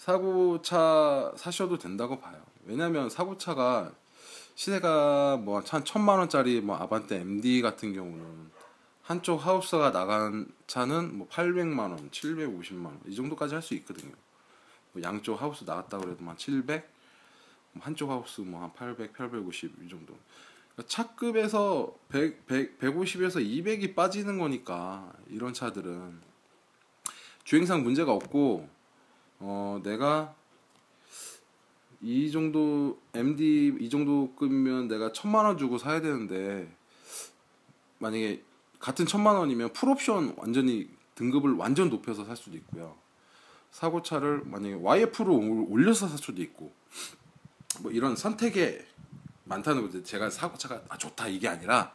사고차 0.04 1.32
사셔도 1.34 1.78
된다고 1.78 2.18
봐요. 2.20 2.36
왜냐하면 2.66 3.08
사고차가 3.08 3.90
시세가 4.54 5.38
뭐 5.38 5.62
한 5.66 5.82
천만 5.86 6.18
원짜리 6.18 6.60
뭐 6.60 6.76
아반떼 6.76 7.20
MD 7.20 7.62
같은 7.62 7.94
경우는 7.94 8.50
한쪽 9.00 9.46
하우스가 9.46 9.92
나간 9.92 10.46
차는 10.66 11.16
뭐 11.16 11.26
800만 11.28 11.78
원, 11.78 12.10
750만 12.10 12.84
원 12.84 13.00
이 13.06 13.14
정도까지 13.14 13.54
할 13.54 13.62
수 13.62 13.72
있거든요. 13.76 14.12
뭐 14.92 15.02
양쪽 15.02 15.40
하우스 15.40 15.64
나갔다 15.64 15.96
그래도 15.96 16.22
한 16.26 16.36
700, 16.36 16.86
뭐 17.72 17.82
한쪽 17.86 18.10
하우스 18.10 18.42
뭐 18.42 18.60
한 18.60 18.74
800, 18.74 19.14
850 19.14 19.72
이 19.86 19.88
정도. 19.88 20.14
그러니까 20.74 20.86
차급에서 20.86 21.94
100, 22.10 22.46
100, 22.46 22.78
150에서 22.78 23.36
200이 23.36 23.94
빠지는 23.94 24.36
거니까 24.38 25.10
이런 25.30 25.54
차들은 25.54 26.20
주행상 27.44 27.82
문제가 27.82 28.12
없고 28.12 28.68
어 29.40 29.80
내가 29.82 30.34
이 32.00 32.30
정도 32.30 32.98
MD 33.14 33.76
이 33.80 33.88
정도 33.90 34.34
급이면 34.36 34.88
내가 34.88 35.12
천만 35.12 35.46
원 35.46 35.56
주고 35.56 35.78
사야 35.78 36.00
되는데 36.00 36.70
만약에 37.98 38.42
같은 38.78 39.06
천만 39.06 39.36
원이면 39.36 39.72
풀옵션 39.72 40.34
완전히 40.36 40.88
등급을 41.14 41.54
완전 41.54 41.88
높여서 41.88 42.24
살 42.24 42.36
수도 42.36 42.56
있고요. 42.58 42.96
사고차를 43.70 44.42
만약에 44.44 44.74
YF로 44.74 45.34
올려서 45.68 46.08
살 46.08 46.18
수도 46.18 46.42
있고 46.42 46.72
뭐 47.80 47.90
이런 47.90 48.14
선택에 48.14 48.86
많다는 49.44 49.82
거죠. 49.82 50.02
제가 50.02 50.30
사고차가 50.30 50.82
아, 50.88 50.98
좋다 50.98 51.28
이게 51.28 51.48
아니라 51.48 51.94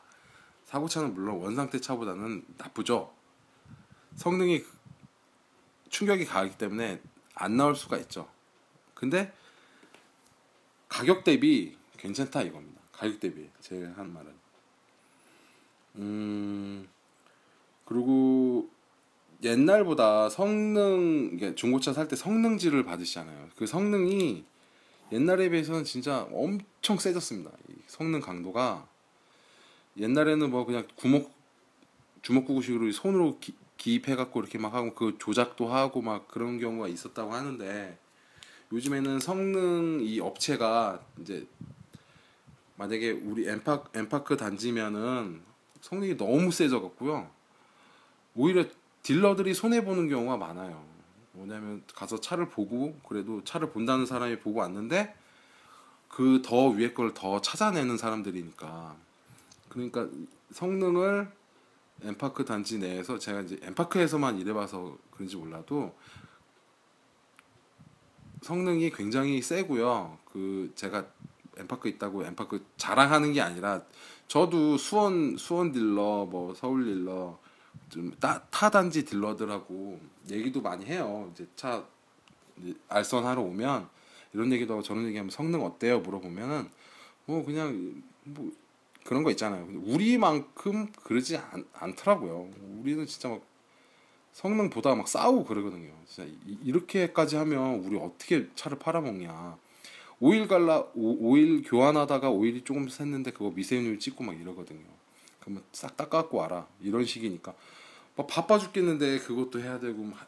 사고차는 0.65 1.13
물론 1.13 1.37
원상태 1.37 1.79
차보다는 1.79 2.45
나쁘죠. 2.57 3.13
성능이 4.15 4.63
충격이 5.89 6.25
가기 6.25 6.57
때문에 6.57 7.01
안 7.39 7.57
나올 7.57 7.75
수가 7.75 7.97
있죠. 7.99 8.29
근데 8.93 9.33
가격 10.89 11.23
대비 11.23 11.77
괜찮다 11.97 12.41
이겁니다. 12.43 12.81
가격 12.91 13.19
대비 13.19 13.49
제가 13.61 13.93
한 13.95 14.13
말은. 14.13 14.31
음 15.95 16.87
그리고 17.85 18.69
옛날보다 19.41 20.29
성능 20.29 21.55
중고차 21.55 21.93
살 21.93 22.07
때 22.09 22.15
성능지를 22.15 22.83
받으시잖아요. 22.83 23.49
그 23.55 23.65
성능이 23.65 24.43
옛날에 25.11 25.49
비해서는 25.49 25.85
진짜 25.85 26.27
엄청 26.31 26.97
세졌습니다. 26.97 27.51
성능 27.87 28.19
강도가 28.19 28.87
옛날에는 29.97 30.51
뭐 30.51 30.65
그냥 30.65 30.85
구목 30.95 31.31
주먹구구식으로 32.21 32.91
손으로 32.91 33.39
기, 33.39 33.55
기입해갖고 33.79 34.39
이렇게 34.41 34.59
막 34.59 34.75
하고 34.75 34.93
그 34.93 35.15
조작도 35.17 35.67
하고 35.67 36.01
막 36.03 36.27
그런 36.27 36.59
경우가 36.59 36.87
있었다고 36.87 37.33
하는데 37.33 37.97
요즘에는 38.71 39.19
성능 39.19 40.01
이 40.01 40.19
업체가 40.19 41.01
이제 41.21 41.47
만약에 42.75 43.11
우리 43.11 43.47
엠파 43.49 43.85
엠파크 43.95 44.37
단지면은 44.37 45.41
성능이 45.81 46.17
너무 46.17 46.51
세져 46.51 46.81
갖고요. 46.81 47.29
오히려 48.35 48.65
딜러들이 49.01 49.53
손해 49.53 49.83
보는 49.83 50.07
경우가 50.07 50.37
많아요. 50.37 50.85
뭐냐면 51.31 51.81
가서 51.95 52.19
차를 52.19 52.49
보고 52.49 52.95
그래도 53.07 53.43
차를 53.43 53.71
본다는 53.71 54.05
사람이 54.05 54.39
보고 54.39 54.59
왔는데 54.59 55.15
그 56.09 56.41
더 56.41 56.67
위에 56.67 56.93
걸 56.93 57.13
더 57.13 57.41
찾아내는 57.41 57.97
사람들이니까 57.97 58.95
그러니까 59.69 60.07
성능을 60.51 61.31
엠파크 62.03 62.45
단지 62.45 62.79
내에서 62.79 63.19
제가 63.19 63.41
이제 63.41 63.59
엠파크에서만 63.61 64.39
일해봐서 64.39 64.97
그런지 65.11 65.35
몰라도 65.35 65.95
성능이 68.41 68.91
굉장히 68.91 69.41
세고요. 69.41 70.17
그 70.25 70.71
제가 70.75 71.05
엠파크 71.57 71.89
있다고 71.89 72.25
엠파크 72.25 72.65
자랑하는 72.77 73.33
게 73.33 73.41
아니라 73.41 73.83
저도 74.27 74.77
수원 74.77 75.35
수원 75.37 75.71
딜러 75.71 76.25
뭐 76.25 76.53
서울 76.53 76.85
딜러 76.85 77.37
좀타 77.89 78.69
단지 78.69 79.03
딜러들하고 79.03 79.99
얘기도 80.29 80.61
많이 80.61 80.85
해요. 80.85 81.29
이제 81.33 81.47
차 81.55 81.85
알선하러 82.87 83.41
오면 83.41 83.89
이런 84.33 84.51
얘기도 84.51 84.73
하고 84.73 84.83
저런 84.83 85.05
얘기하면 85.07 85.29
성능 85.31 85.65
어때요? 85.65 85.99
물어보면은 85.99 86.69
뭐 87.25 87.43
그냥 87.43 88.01
뭐 88.23 88.51
그런 89.09 89.23
거 89.23 89.31
있잖아요. 89.31 89.67
우리만큼 89.85 90.91
그러지 91.03 91.35
않, 91.37 91.65
않더라고요. 91.73 92.47
우리는 92.79 93.07
진짜 93.07 93.27
막 93.27 93.41
성능 94.33 94.69
보다 94.69 94.93
막 94.93 95.07
싸우고 95.07 95.45
그러거든요. 95.45 95.91
진짜 96.05 96.29
이, 96.45 96.71
렇게까지 96.71 97.35
하면 97.37 97.79
우리 97.79 97.97
어떻게 97.97 98.47
차를 98.53 98.77
팔아먹냐. 98.77 99.57
오일 100.19 100.47
갈라 100.47 100.85
오, 100.93 101.35
일 101.37 101.63
교환하다가 101.63 102.29
오일이 102.29 102.63
조금 102.63 102.85
샜는데 102.85 103.33
그거 103.33 103.49
미세누유 103.49 103.97
찍고 103.97 104.23
막 104.23 104.39
이러거든요. 104.39 104.85
그러면 105.39 105.63
싹 105.71 105.97
닦아갖고 105.97 106.37
와라 106.37 106.67
이런 106.79 107.03
식이니까 107.03 107.55
막 108.15 108.27
바빠 108.27 108.59
죽겠는데 108.59 109.21
그것도 109.21 109.59
해야 109.59 109.79
되고 109.79 110.03
막 110.03 110.19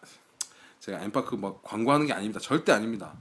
제가 0.79 1.03
엠파크 1.03 1.35
막 1.35 1.61
광고하는 1.61 2.07
게 2.07 2.13
아닙니다. 2.13 2.39
절대 2.39 2.71
아닙니다. 2.71 3.15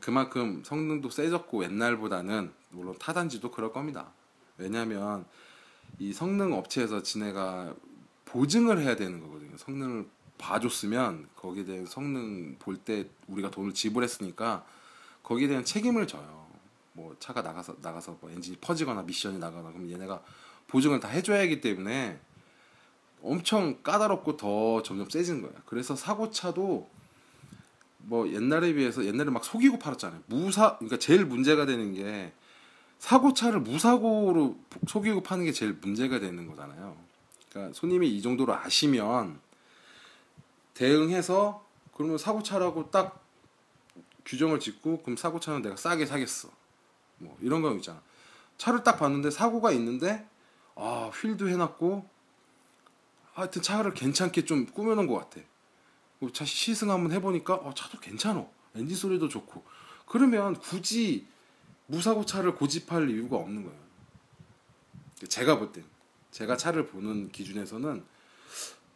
그만큼 0.00 0.62
성능도 0.64 1.10
세졌고 1.10 1.64
옛날보다는 1.64 2.52
물론 2.70 2.96
타단지도 2.98 3.50
그럴 3.50 3.72
겁니다. 3.72 4.12
왜냐하면 4.58 5.24
이 5.98 6.12
성능 6.12 6.52
업체에서 6.52 7.02
지네가 7.02 7.74
보증을 8.26 8.80
해야 8.80 8.96
되는 8.96 9.20
거거든요. 9.20 9.56
성능을 9.56 10.06
봐줬으면 10.36 11.28
거기에 11.34 11.64
대한 11.64 11.86
성능 11.86 12.56
볼 12.58 12.76
때 12.84 13.08
우리가 13.26 13.50
돈을 13.50 13.72
지불했으니까 13.74 14.64
거기에 15.22 15.48
대한 15.48 15.64
책임을 15.64 16.06
져요. 16.06 16.46
뭐 16.92 17.16
차가 17.18 17.42
나가서 17.42 17.76
나가서 17.80 18.18
뭐 18.20 18.30
엔진이 18.30 18.58
퍼지거나 18.58 19.02
미션이 19.02 19.38
나가거나 19.38 19.72
그럼 19.72 19.90
얘네가 19.90 20.22
보증을 20.66 21.00
다 21.00 21.08
해줘야 21.08 21.40
하기 21.40 21.60
때문에 21.60 22.20
엄청 23.22 23.82
까다롭고 23.82 24.36
더 24.36 24.82
점점 24.82 25.08
세지는 25.08 25.42
거예요. 25.42 25.56
그래서 25.64 25.96
사고차도 25.96 26.88
뭐 28.08 28.26
옛날에 28.32 28.72
비해서 28.72 29.04
옛날에 29.04 29.30
막 29.30 29.44
속이고 29.44 29.78
팔았잖아요. 29.78 30.22
무사 30.26 30.78
그러니까 30.78 30.98
제일 30.98 31.26
문제가 31.26 31.66
되는 31.66 31.92
게 31.92 32.32
사고차를 32.98 33.60
무사고로 33.60 34.58
속이고 34.88 35.22
파는 35.22 35.44
게 35.44 35.52
제일 35.52 35.74
문제가 35.74 36.18
되는 36.18 36.46
거잖아요. 36.46 36.96
그러니까 37.50 37.74
손님이 37.74 38.08
이 38.08 38.22
정도로 38.22 38.54
아시면 38.54 39.38
대응해서 40.72 41.64
그러면 41.94 42.16
사고차라고 42.16 42.90
딱 42.90 43.22
규정을 44.24 44.58
짓고 44.58 45.02
그럼 45.02 45.16
사고차는 45.18 45.60
내가 45.60 45.76
싸게 45.76 46.06
사겠어. 46.06 46.48
뭐 47.18 47.36
이런 47.42 47.60
거 47.60 47.74
있잖아. 47.74 48.00
차를 48.56 48.84
딱 48.84 48.98
봤는데 48.98 49.30
사고가 49.30 49.70
있는데 49.72 50.26
아 50.76 51.10
휠도 51.12 51.48
해놨고 51.48 52.08
하여튼 53.34 53.60
차를 53.60 53.92
괜찮게 53.92 54.46
좀 54.46 54.64
꾸며놓은 54.66 55.06
것 55.06 55.14
같아. 55.14 55.40
차 56.32 56.44
시승 56.44 56.90
한번 56.90 57.12
해보니까 57.12 57.54
어, 57.54 57.72
차도 57.74 58.00
괜찮어. 58.00 58.50
엔진 58.74 58.96
소리도 58.96 59.28
좋고. 59.28 59.64
그러면 60.06 60.54
굳이 60.58 61.26
무사고 61.86 62.24
차를 62.26 62.54
고집할 62.54 63.08
이유가 63.10 63.36
없는 63.36 63.64
거예요. 63.64 63.78
제가 65.28 65.58
볼 65.58 65.72
때, 65.72 65.82
제가 66.30 66.56
차를 66.56 66.86
보는 66.86 67.30
기준에서는 67.30 68.04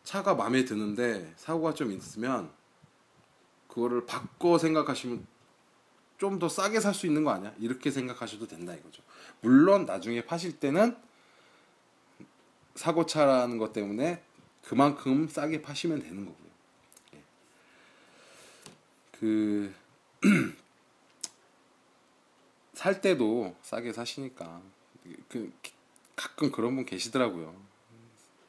차가 0.05 0.35
마음에 0.35 0.65
드는데 0.65 1.33
사고가 1.37 1.75
좀 1.75 1.93
있으면 1.93 2.51
그거를 3.69 4.05
바꿔 4.07 4.59
생각하시면 4.59 5.27
좀 6.19 6.39
더 6.39 6.49
싸게 6.49 6.79
살 6.79 6.95
수 6.95 7.07
있는 7.07 7.25
거 7.25 7.31
아니야? 7.33 7.53
이렇게 7.59 7.91
생각하셔도 7.91 8.47
된다 8.47 8.73
이거죠. 8.75 9.03
물론 9.41 9.87
나중에 9.87 10.25
파실 10.25 10.61
때는 10.61 10.97
사고차라는 12.77 13.59
것 13.59 13.73
때문에 13.73 14.23
그만큼 14.63 15.27
싸게 15.29 15.63
파시면 15.63 16.01
되는 16.01 16.25
거고요. 16.25 16.42
예. 16.42 16.42
그 19.23 19.73
살 22.75 23.01
때도 23.01 23.55
싸게 23.63 23.93
사시니까 23.93 24.61
그 25.29 25.53
가끔 26.17 26.51
그런 26.51 26.75
분 26.75 26.85
계시더라고요. 26.85 27.55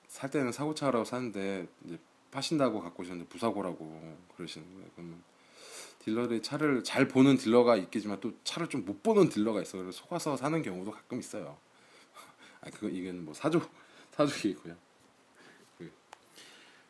살 0.07 0.31
때는 0.31 0.51
사고차라고 0.51 1.05
사는데 1.05 1.67
이제 1.85 1.99
파신다고 2.31 2.81
갖고 2.81 3.03
오셨는데 3.03 3.29
부사고라고 3.29 4.17
그러시는 4.35 4.73
거예요. 4.73 4.89
그러면 4.95 5.21
딜러들이 5.99 6.41
차를 6.41 6.83
잘 6.83 7.07
보는 7.07 7.37
딜러가 7.37 7.75
있겠지만 7.75 8.19
또 8.19 8.33
차를 8.43 8.67
좀 8.67 8.83
못 8.83 9.03
보는 9.03 9.29
딜러가 9.29 9.61
있어. 9.61 9.77
그래서 9.77 9.91
속아서 9.99 10.35
사는 10.35 10.59
경우도 10.59 10.89
가끔 10.89 11.19
있어요. 11.19 11.55
아 12.61 12.71
그거 12.71 12.89
이건 12.89 13.25
뭐 13.25 13.35
사조 13.35 13.61
사족이고요. 14.09 14.75
그, 15.77 15.91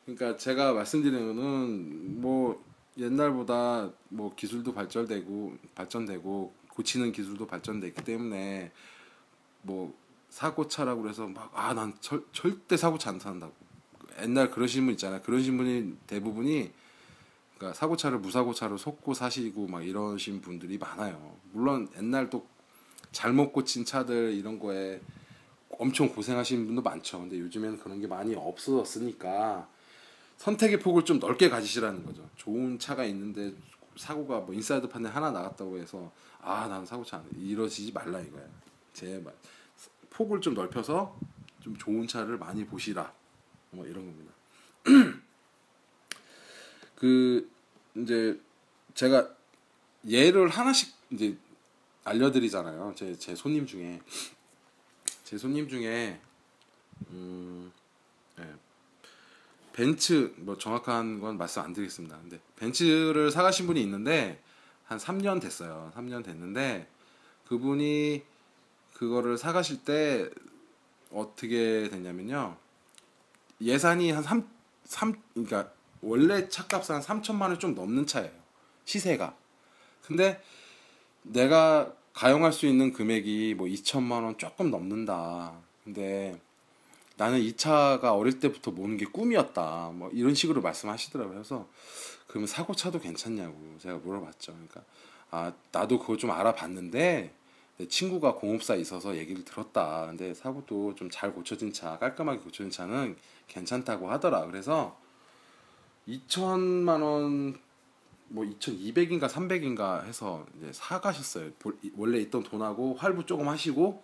그러니까 0.05 0.37
제가 0.37 0.71
말씀드리는 0.71 1.35
거는 1.35 2.21
뭐 2.21 2.63
옛날보다 2.97 3.89
뭐 4.09 4.33
기술도 4.35 4.73
발전되고 4.73 5.57
발전되고 5.75 6.53
고치는 6.69 7.11
기술도 7.11 7.47
발전됐기 7.47 8.03
때문에 8.03 8.71
뭐 9.63 9.93
사고차라고 10.29 11.01
그래서 11.03 11.27
막 11.27 11.51
아 11.55 11.73
난 11.73 11.93
절대 12.31 12.77
사고차 12.77 13.09
안 13.11 13.19
산다고. 13.19 13.53
옛날 14.21 14.51
그러신 14.51 14.85
분 14.85 14.93
있잖아요 14.93 15.21
그러신 15.23 15.57
분이 15.57 15.97
대부분이 16.05 16.71
그러니까 17.57 17.73
사고차를 17.77 18.19
무사고차로 18.19 18.77
속고 18.77 19.13
사시고 19.13 19.67
막 19.67 19.83
이러신 19.85 20.41
분들이 20.41 20.77
많아요. 20.77 21.35
물론 21.51 21.89
옛날 21.97 22.29
또 22.29 22.45
잘못 23.11 23.51
고친 23.53 23.85
차들 23.85 24.33
이런 24.33 24.59
거에 24.59 25.01
엄청 25.79 26.09
고생하시는 26.09 26.65
분도 26.67 26.81
많죠. 26.83 27.19
근데 27.19 27.39
요즘에는 27.39 27.79
그런 27.79 27.99
게 27.99 28.07
많이 28.07 28.35
없어졌으니까 28.35 29.67
선택의 30.37 30.79
폭을 30.79 31.05
좀 31.05 31.19
넓게 31.19 31.49
가지시라는 31.49 32.05
거죠 32.05 32.29
좋은 32.35 32.77
차가 32.79 33.05
있는데 33.05 33.53
사고가 33.95 34.39
뭐 34.41 34.53
inside 34.53 34.89
판넬 34.89 35.13
하나 35.15 35.31
나갔다고 35.31 35.77
해서 35.77 36.11
아 36.41 36.67
나는 36.67 36.85
사고 36.85 37.03
차 37.05 37.17
안 37.17 37.25
이러시지 37.37 37.91
말라 37.93 38.19
이거야. 38.19 38.43
제발 38.93 39.33
폭을 40.09 40.41
좀 40.41 40.53
넓혀서 40.53 41.17
좀 41.61 41.77
좋은 41.77 42.07
차를 42.07 42.37
많이 42.37 42.65
보시라. 42.65 43.13
뭐 43.71 43.85
이런 43.85 44.05
겁니다. 44.05 44.33
그 46.95 47.49
이제 47.95 48.39
제가 48.93 49.29
예를 50.07 50.49
하나씩 50.49 50.93
이제 51.11 51.37
알려드리잖아요. 52.03 52.93
제 52.95 53.15
제 53.15 53.35
손님 53.35 53.65
중에 53.65 54.01
제 55.23 55.37
손님 55.37 55.67
중에 55.69 56.19
음, 57.11 57.71
네. 58.37 58.53
벤츠 59.73 60.33
뭐 60.37 60.57
정확한 60.57 61.19
건 61.19 61.37
말씀 61.37 61.61
안 61.61 61.73
드리겠습니다. 61.73 62.17
근데 62.21 62.39
벤츠를 62.57 63.31
사가신 63.31 63.65
분이 63.67 63.81
있는데 63.81 64.39
한 64.85 64.97
3년 64.97 65.41
됐어요. 65.41 65.91
3년 65.95 66.23
됐는데 66.23 66.87
그분이 67.47 68.23
그거를 68.93 69.37
사가실 69.37 69.83
때 69.83 70.29
어떻게 71.11 71.89
됐냐면요. 71.89 72.55
예산이 73.61 74.11
한 74.11 74.23
3, 74.23 74.47
3 74.85 75.13
그러니까 75.33 75.71
원래 76.01 76.47
차값은 76.47 76.95
한 76.95 77.01
3천만 77.01 77.43
원 77.43 77.59
좀 77.59 77.73
넘는 77.75 78.05
차예요. 78.05 78.31
시세가. 78.85 79.35
근데 80.05 80.41
내가 81.23 81.93
가용할 82.13 82.51
수 82.51 82.67
있는 82.67 82.93
금액이 82.93 83.55
뭐 83.55 83.67
2천만 83.67 84.23
원 84.23 84.37
조금 84.37 84.69
넘는다. 84.69 85.53
근데 85.83 86.39
나는 87.15 87.39
이 87.39 87.55
차가 87.55 88.13
어릴 88.13 88.39
때부터 88.39 88.71
모는 88.71 88.97
게 88.97 89.05
꿈이었다. 89.05 89.91
뭐 89.93 90.09
이런 90.11 90.33
식으로 90.33 90.61
말씀하시더라고요. 90.61 91.33
그래서 91.35 91.67
그러면 92.27 92.47
사고 92.47 92.73
차도 92.75 92.99
괜찮냐고 92.99 93.55
제가 93.79 93.97
물어봤죠. 93.97 94.51
그러니까 94.53 94.83
아 95.31 95.53
나도 95.71 95.99
그거 95.99 96.17
좀 96.17 96.31
알아봤는데 96.31 97.33
내 97.77 97.87
친구가 97.87 98.35
공업사에 98.35 98.79
있어서 98.79 99.15
얘기를 99.17 99.43
들었다. 99.45 100.05
근데 100.07 100.33
사고도 100.33 100.95
좀 100.95 101.09
잘 101.11 101.33
고쳐진 101.33 101.71
차, 101.73 101.97
깔끔하게 101.99 102.39
고쳐진 102.39 102.69
차는 102.71 103.15
괜찮다고 103.47 104.09
하더라. 104.11 104.45
그래서 104.47 104.97
2천만 106.07 107.01
원, 107.01 107.59
뭐 108.27 108.43
2,200인가 108.45 109.27
300인가 109.29 110.03
해서 110.05 110.45
이제 110.57 110.71
사가셨어요. 110.73 111.51
볼- 111.59 111.77
원래 111.95 112.19
있던 112.19 112.43
돈하고 112.43 112.95
할부 112.95 113.25
조금 113.25 113.47
하시고 113.47 114.03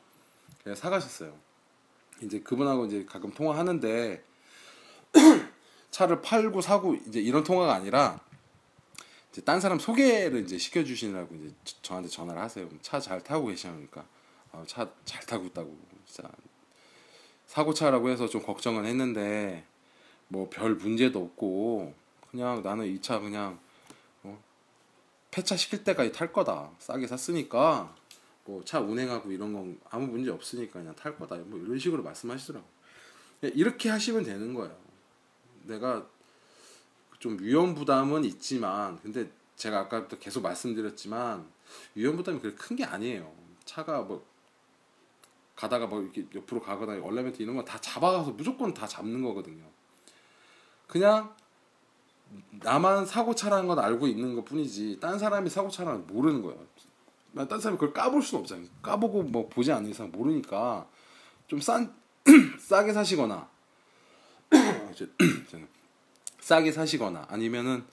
사가셨어요. 0.76 1.34
이제 2.21 2.39
그분하고 2.41 2.86
이제 2.86 3.05
가끔 3.05 3.32
통화하는데 3.32 4.23
차를 5.91 6.21
팔고 6.21 6.62
사고 6.62 6.95
이제 6.95 7.19
이런 7.19 7.43
통화가 7.43 7.73
아니라 7.73 8.19
이제 9.32 9.41
딴 9.41 9.60
사람 9.60 9.79
소개를 9.79 10.43
이제 10.43 10.58
시켜주시느라고 10.58 11.36
이제 11.36 11.53
저- 11.63 11.75
저한테 11.82 12.10
전화를 12.10 12.41
하세요. 12.41 12.67
차 12.82 12.99
잘 12.99 13.21
타고 13.23 13.47
계시니까. 13.47 14.05
아, 14.51 14.63
차잘 14.67 15.25
타고 15.27 15.45
있다고. 15.45 15.77
진짜 16.05 16.29
사고 17.45 17.73
차라고 17.73 18.10
해서 18.10 18.27
좀 18.27 18.41
걱정은 18.43 18.86
했는데 18.86 19.63
뭐 20.27 20.49
별 20.49 20.75
문제도 20.75 21.19
없고 21.23 21.93
그냥 22.32 22.62
나는 22.62 22.86
이 22.88 22.99
차 23.01 23.19
그냥 23.19 23.60
어, 24.23 24.39
폐차 25.32 25.55
시킬 25.55 25.84
때까지 25.84 26.12
탈 26.12 26.32
거다. 26.34 26.69
싸게 26.79 27.08
샀으니까 27.08 27.95
뭐차 28.49 28.79
운행하고 28.81 29.31
이런 29.31 29.53
건 29.53 29.79
아무 29.89 30.07
문제 30.07 30.31
없으니까 30.31 30.79
그냥 30.79 30.95
탈 30.95 31.15
거다. 31.17 31.35
뭐 31.38 31.59
이런 31.59 31.77
식으로 31.77 32.01
말씀하시더라고 32.03 32.65
요. 32.65 33.47
이렇게 33.53 33.89
하시면 33.89 34.23
되는 34.23 34.53
거예요. 34.53 34.75
내가 35.63 36.05
좀 37.19 37.38
위험 37.41 37.75
부담은 37.75 38.23
있지만 38.25 38.99
근데 39.01 39.29
제가 39.55 39.79
아까부터 39.81 40.17
계속 40.19 40.41
말씀드렸지만 40.41 41.47
위험 41.95 42.15
부담이 42.17 42.39
그렇게 42.39 42.57
큰 42.57 42.75
게 42.75 42.83
아니에요. 42.85 43.31
차가 43.65 44.01
뭐 44.01 44.25
가다가 45.55 45.85
뭐 45.88 46.01
이렇게 46.01 46.25
옆으로 46.33 46.62
가거나 46.62 47.03
얼레멘트 47.03 47.41
이런 47.43 47.55
거 47.55 47.63
다 47.65 47.79
잡아가서 47.79 48.31
무조건 48.31 48.73
다 48.73 48.88
잡는 48.88 49.21
거거든요. 49.21 49.63
그냥 50.88 51.35
나만 52.51 53.05
사고 53.05 53.35
차라는 53.35 53.67
건 53.67 53.79
알고 53.79 54.07
있는 54.07 54.35
것 54.35 54.45
뿐이지 54.45 54.99
딴 54.99 55.19
사람이 55.19 55.49
사고 55.49 55.69
차라는 55.69 56.05
걸 56.05 56.15
모르는 56.15 56.41
거예요 56.41 56.65
난 57.31 57.47
딴 57.47 57.59
사람이 57.59 57.77
그걸 57.77 57.93
까볼 57.93 58.21
수는 58.21 58.41
없잖아요 58.41 58.67
까보고 58.81 59.23
뭐 59.23 59.47
보지 59.49 59.71
않는 59.71 59.89
이상 59.89 60.11
모르니까 60.11 60.87
좀 61.47 61.59
싼 61.59 61.93
싸게 62.59 62.93
사시거나 62.93 63.49
싸게 66.41 66.71
사시거나 66.71 67.27
아니면은 67.29 67.83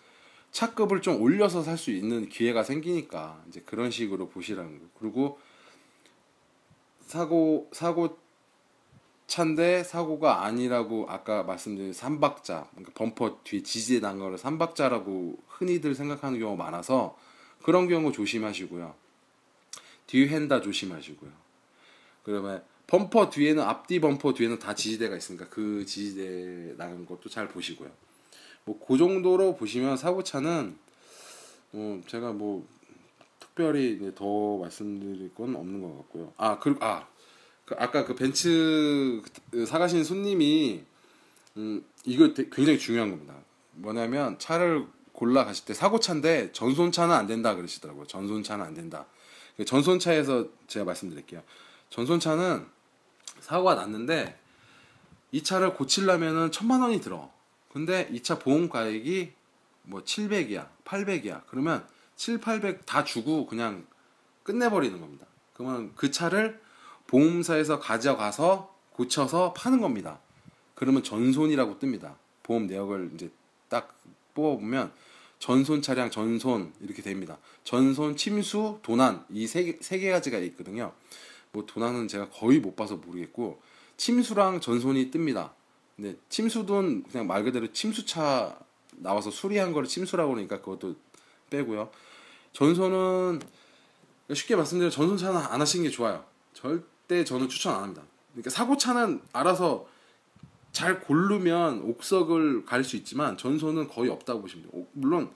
차급을 0.53 1.03
좀 1.03 1.21
올려서 1.21 1.63
살 1.63 1.77
수 1.77 1.91
있는 1.91 2.29
기회가 2.31 2.63
생기니까 2.63 3.43
이제 3.49 3.61
그런 3.67 3.91
식으로 3.91 4.29
보시라는 4.31 4.79
거. 4.79 4.87
그리고 4.99 5.39
사고 7.03 7.69
사고 7.73 8.19
차인데 9.27 9.85
사고가 9.85 10.45
아니라고 10.45 11.07
아까 11.11 11.43
말씀드린 11.43 11.93
삼박자 11.93 12.69
그러니까 12.71 12.93
범퍼 12.95 13.41
뒤에 13.45 13.63
지지대 13.63 14.01
난 14.01 14.19
거를 14.19 14.39
삼박자라고 14.39 15.37
흔히들 15.49 15.95
생각하는 15.95 16.39
경우가 16.39 16.65
많아서 16.65 17.19
그런 17.63 17.89
경우 17.89 18.11
조심하시고요. 18.13 18.95
뒤 20.07 20.27
휀다 20.29 20.61
조심하시고요. 20.61 21.31
그러면 22.23 22.63
범퍼 22.87 23.31
뒤에는 23.31 23.63
앞뒤 23.63 24.01
범퍼 24.01 24.35
뒤에는 24.35 24.59
다 24.59 24.75
지지대가 24.75 25.17
있으니까 25.17 25.49
그 25.49 25.85
지지대 25.87 26.75
나는 26.77 27.05
것도 27.07 27.29
잘 27.29 27.49
보시고요. 27.49 27.91
뭐 28.65 28.79
그 28.87 28.99
정도로 28.99 29.57
보시면 29.57 29.97
사고차는 29.97 30.77
어 31.73 32.03
제가 32.07 32.33
뭐 32.33 32.67
특별히 33.41 34.13
더 34.15 34.59
말씀드릴 34.59 35.35
건 35.35 35.57
없는 35.57 35.81
것 35.83 35.97
같고요. 35.99 36.33
아 36.37 36.59
그리고 36.59 36.85
아 36.85 37.07
그 37.65 37.75
아까 37.79 38.05
그 38.05 38.15
벤츠 38.15 39.21
그 39.51 39.67
사가신 39.67 40.05
손님이 40.05 40.85
음 41.57 41.85
이거 42.05 42.33
되- 42.33 42.49
굉장히 42.49 42.79
중요한 42.79 43.11
겁니다. 43.11 43.35
뭐냐면 43.73 44.39
차를 44.39 44.87
골라 45.13 45.45
가실 45.45 45.65
때 45.65 45.75
사고차인데 45.75 46.53
전손차는 46.53 47.13
안 47.15 47.27
된다 47.27 47.57
그러시더라고요. 47.57 48.07
전손차는 48.07 48.65
안 48.65 48.75
된다. 48.75 49.07
그 49.57 49.65
전손차에서 49.65 50.47
제가 50.67 50.85
말씀드릴게요. 50.85 51.43
전손차는 51.91 52.67
사고가 53.41 53.75
났는데 53.75 54.39
이 55.33 55.43
차를 55.43 55.75
고치려면은 55.75 56.53
천만 56.53 56.81
원이 56.81 57.01
들어. 57.01 57.31
근데 57.73 58.09
이 58.11 58.23
차 58.23 58.39
보험 58.39 58.69
가액이 58.69 59.33
뭐 59.83 60.03
700이야, 60.03 60.69
800이야. 60.85 61.43
그러면 61.49 61.87
7, 62.17 62.39
800 62.41 62.87
다 62.87 63.05
주고 63.05 63.47
그냥 63.47 63.87
끝내버리는 64.43 64.99
겁니다. 65.01 65.27
그러면 65.55 65.93
그 65.95 66.11
차를 66.11 66.61
보험사에서 67.07 67.79
가져가서 67.79 68.75
고쳐서 68.93 69.53
파는 69.53 69.81
겁니다. 69.81 70.19
그러면 70.75 71.03
전손이라고 71.03 71.79
뜹니다. 71.79 72.15
보험 72.43 72.67
내역을 72.67 73.11
이제 73.15 73.31
딱 73.69 73.97
뽑아보면 74.35 74.93
전손 75.39 75.83
차량, 75.83 76.11
전손 76.11 76.73
이렇게 76.81 77.03
됩니다. 77.03 77.39
전손, 77.65 78.17
침수, 78.17 78.79
도난 78.83 79.25
이세세 79.31 80.11
가지가 80.11 80.39
있거든요. 80.39 80.93
뭐 81.53 81.65
도난은 81.67 82.09
제가 82.09 82.29
거의 82.31 82.61
못 82.61 82.77
봐서 82.77 82.97
모르겠고 82.97 83.61
침수랑 83.97 84.61
전손이 84.61 85.11
뜹니다. 85.11 85.53
근데 85.97 86.17
침수돈 86.29 87.05
그냥 87.05 87.27
말 87.27 87.45
그대로 87.45 87.73
침수차 87.73 88.59
나와서 88.97 89.31
수리한 89.31 89.73
거를 89.73 89.89
침수라고 89.89 90.33
그러니까 90.33 90.61
그것도 90.61 90.97
빼고요. 91.51 91.91
전손은 92.53 93.41
쉽게 94.33 94.57
말씀드리면 94.57 94.91
전손차는 94.91 95.41
안 95.41 95.61
하시는 95.61 95.85
게 95.85 95.91
좋아요. 95.91 96.25
절대 96.53 97.25
저는 97.25 97.49
추천 97.49 97.75
안 97.75 97.83
합니다. 97.85 98.03
그러니까 98.33 98.51
사고차는 98.51 99.21
알아서 99.33 99.87
잘 100.77 101.01
고르면 101.01 101.85
옥석을 101.85 102.67
갈수 102.67 102.97
있지만 102.97 103.39
전손은 103.39 103.89
거의 103.89 104.11
없다고 104.11 104.43
보시면 104.43 104.65
돼요. 104.65 104.73
오- 104.75 104.87
물론 104.93 105.31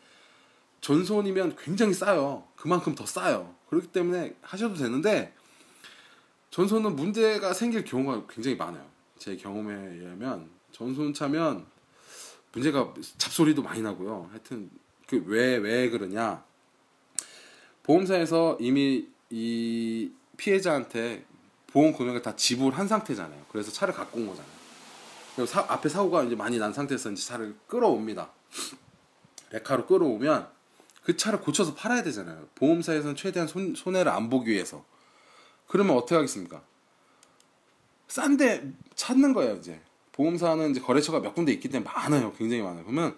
전손이면 0.83 1.57
굉장히 1.57 1.95
싸요. 1.95 2.45
그만큼 2.57 2.95
더 2.95 3.07
싸요. 3.07 3.55
그렇기 3.71 3.87
때문에 3.87 4.37
하셔도 4.43 4.75
되는데 4.75 5.33
전손은 6.51 6.95
문제가 6.95 7.55
생길 7.55 7.87
경우가 7.87 8.27
굉장히 8.29 8.59
많아요. 8.59 8.87
제 9.17 9.35
경험에 9.35 9.95
의하면 9.97 10.51
전손 10.73 11.15
차면 11.15 11.65
문제가 12.53 12.93
잡소리도 13.17 13.63
많이 13.63 13.81
나고요. 13.81 14.29
하여튼 14.33 14.69
그왜왜 15.07 15.89
그러냐? 15.89 16.45
보험사에서 17.85 18.59
이미 18.61 19.09
이 19.31 20.11
피해자한테 20.37 21.25
보험 21.69 21.95
금액을 21.95 22.21
다 22.21 22.37
지불한 22.37 22.87
상태잖아요. 22.87 23.47
그래서 23.51 23.73
차를 23.73 23.95
갖고 23.95 24.19
온 24.21 24.27
거잖아요. 24.27 24.61
사- 25.47 25.65
앞에 25.69 25.89
사고가 25.89 26.23
이제 26.25 26.35
많이 26.35 26.59
난 26.59 26.73
상태에서 26.73 27.11
이제 27.13 27.23
차를 27.27 27.57
끌어옵니다. 27.67 28.31
레카로 29.51 29.87
끌어오면 29.87 30.49
그 31.05 31.17
차를 31.17 31.41
고쳐서 31.41 31.75
팔아야 31.75 32.03
되잖아요. 32.03 32.47
보험사에서는 32.57 33.17
최대한 33.17 33.49
손, 33.49 33.75
손해를 33.75 34.13
안 34.13 34.29
보기 34.29 34.51
위해서. 34.51 34.85
그러면 35.67 35.97
어떻게 35.97 36.15
하겠습니까? 36.17 36.63
싼데 38.09 38.73
찾는 38.97 39.33
거예요, 39.33 39.57
이제. 39.57 39.81
보험사는 40.13 40.73
이제 40.73 40.81
거래처가 40.81 41.21
몇 41.21 41.35
군데 41.35 41.53
있기 41.53 41.69
때문에 41.69 41.91
많아요. 41.91 42.33
굉장히 42.35 42.63
많아요. 42.63 42.83
그러면 42.85 43.17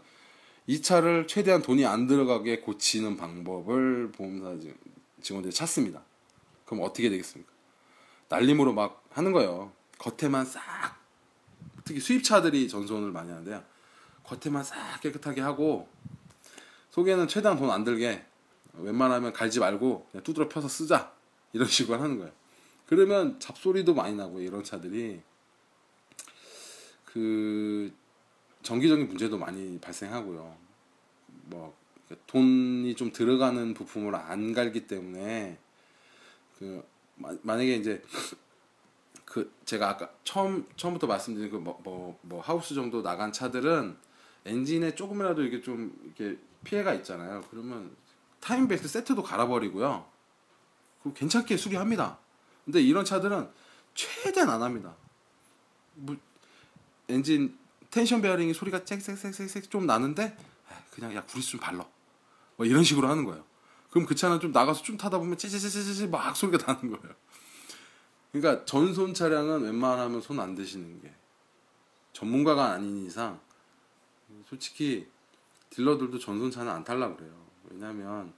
이 0.66 0.80
차를 0.80 1.26
최대한 1.26 1.62
돈이 1.62 1.84
안 1.86 2.06
들어가게 2.06 2.60
고치는 2.60 3.16
방법을 3.16 4.12
보험사 4.12 4.60
지- 4.60 4.74
직원들이 5.22 5.52
찾습니다. 5.52 6.02
그럼 6.64 6.84
어떻게 6.84 7.08
되겠습니까? 7.10 7.50
날림으로 8.28 8.72
막 8.72 9.02
하는 9.10 9.32
거예요. 9.32 9.72
겉에만 9.98 10.44
싹 10.46 10.62
특히 11.84 12.00
수입차들이 12.00 12.68
전손을 12.68 13.10
많이 13.12 13.30
하는데요. 13.30 13.62
겉에만 14.24 14.62
싹 14.64 15.00
깨끗하게 15.00 15.40
하고 15.40 15.88
속에는 16.90 17.26
최대한 17.28 17.56
돈 17.58 17.70
안 17.70 17.84
들게 17.84 18.24
웬만하면 18.74 19.32
갈지 19.32 19.60
말고 19.60 20.08
그냥 20.10 20.22
두드러 20.24 20.48
펴서 20.48 20.68
쓰자 20.68 21.12
이런 21.52 21.66
식으로 21.68 22.00
하는 22.00 22.18
거예요. 22.18 22.32
그러면 22.86 23.38
잡소리도 23.40 23.94
많이 23.94 24.14
나고 24.14 24.40
이런 24.40 24.62
차들이 24.64 25.20
그 27.04 27.92
정기적인 28.62 29.08
문제도 29.08 29.36
많이 29.38 29.78
발생하고요. 29.80 30.56
뭐 31.46 31.76
돈이 32.26 32.94
좀 32.94 33.12
들어가는 33.12 33.74
부품을 33.74 34.14
안 34.14 34.52
갈기 34.52 34.86
때문에 34.86 35.58
그 36.58 36.84
마- 37.16 37.36
만약에 37.42 37.76
이제 37.76 38.02
그 39.32 39.50
제가 39.64 39.88
아까 39.88 40.10
처음 40.24 40.66
처음부터 40.76 41.06
말씀드린 41.06 41.50
그뭐뭐 41.50 42.18
뭐 42.20 42.40
하우스 42.42 42.74
정도 42.74 43.02
나간 43.02 43.32
차들은 43.32 43.96
엔진에 44.44 44.94
조금이라도 44.94 45.42
이게 45.42 45.62
좀 45.62 45.90
이렇게 46.04 46.38
피해가 46.64 46.92
있잖아요. 46.96 47.42
그러면 47.50 47.96
타임 48.40 48.68
벨트 48.68 48.86
세트도 48.86 49.22
갈아버리고요. 49.22 50.04
그 51.02 51.14
괜찮게 51.14 51.56
수리합니다. 51.56 52.18
근데 52.66 52.82
이런 52.82 53.06
차들은 53.06 53.48
최대한 53.94 54.50
안 54.50 54.62
합니다. 54.62 54.94
뭐 55.94 56.14
엔진 57.08 57.58
텐션 57.90 58.20
베어링이 58.20 58.52
소리가 58.52 58.84
짹짹짹짹 58.84 59.48
좀 59.70 59.86
나는데 59.86 60.36
아, 60.68 60.74
그냥 60.90 61.14
야 61.14 61.24
구리스 61.24 61.52
좀 61.52 61.60
발라. 61.60 61.86
뭐 62.56 62.66
이런 62.66 62.84
식으로 62.84 63.08
하는 63.08 63.24
거예요. 63.24 63.42
그럼 63.88 64.04
그 64.04 64.14
차는 64.14 64.40
좀 64.40 64.52
나가서 64.52 64.82
좀 64.82 64.98
타다 64.98 65.16
보면 65.16 65.38
찌찌찌찌찌 65.38 66.08
막 66.08 66.36
소리가 66.36 66.70
나는 66.70 66.90
거예요. 66.90 67.14
그러니까 68.32 68.64
전손 68.64 69.14
차량은 69.14 69.62
웬만하면 69.62 70.20
손안 70.20 70.54
대시는 70.54 71.02
게 71.02 71.12
전문가가 72.12 72.72
아닌 72.72 73.04
이상 73.06 73.38
솔직히 74.46 75.06
딜러들도 75.70 76.18
전손 76.18 76.50
차는 76.50 76.70
안 76.70 76.82
탈라 76.84 77.14
그래요. 77.14 77.32
왜냐면 77.70 78.32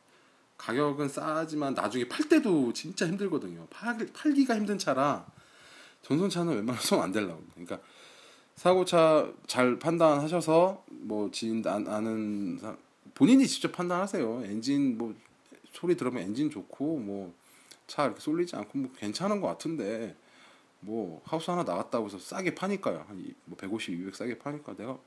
가격은 0.56 1.08
싸지만 1.08 1.74
나중에 1.74 2.08
팔 2.08 2.28
때도 2.28 2.72
진짜 2.72 3.06
힘들거든요. 3.06 3.66
팔, 3.70 3.96
팔기가 4.12 4.56
힘든 4.56 4.78
차라 4.78 5.26
전손 6.02 6.28
차는 6.30 6.54
웬만하면 6.54 6.80
손 6.82 7.00
안 7.00 7.12
대려고. 7.12 7.42
그러니까 7.54 7.80
사고차 8.56 9.32
잘 9.46 9.78
판단하셔서 9.78 10.84
뭐 10.88 11.30
지인 11.30 11.66
아, 11.66 11.74
아는 11.74 12.58
사, 12.60 12.76
본인이 13.14 13.46
직접 13.46 13.72
판단하세요. 13.72 14.44
엔진 14.44 14.96
뭐 14.98 15.14
소리 15.72 15.96
들으면 15.96 16.22
엔진 16.22 16.50
좋고 16.50 16.98
뭐 16.98 17.34
차 17.86 18.04
이렇게 18.06 18.20
쏠리지 18.20 18.56
않고 18.56 18.78
뭐 18.78 18.92
괜찮은 18.96 19.40
것 19.40 19.48
같은데 19.48 20.16
뭐 20.80 21.22
하우스 21.24 21.50
하나 21.50 21.62
나갔다고 21.62 22.06
해서 22.06 22.18
싸게 22.18 22.54
파니까요. 22.54 23.04
한뭐 23.08 23.56
150, 23.58 23.94
200 24.00 24.14
싸게 24.14 24.38
파니까 24.38 24.74
내가 24.76 24.98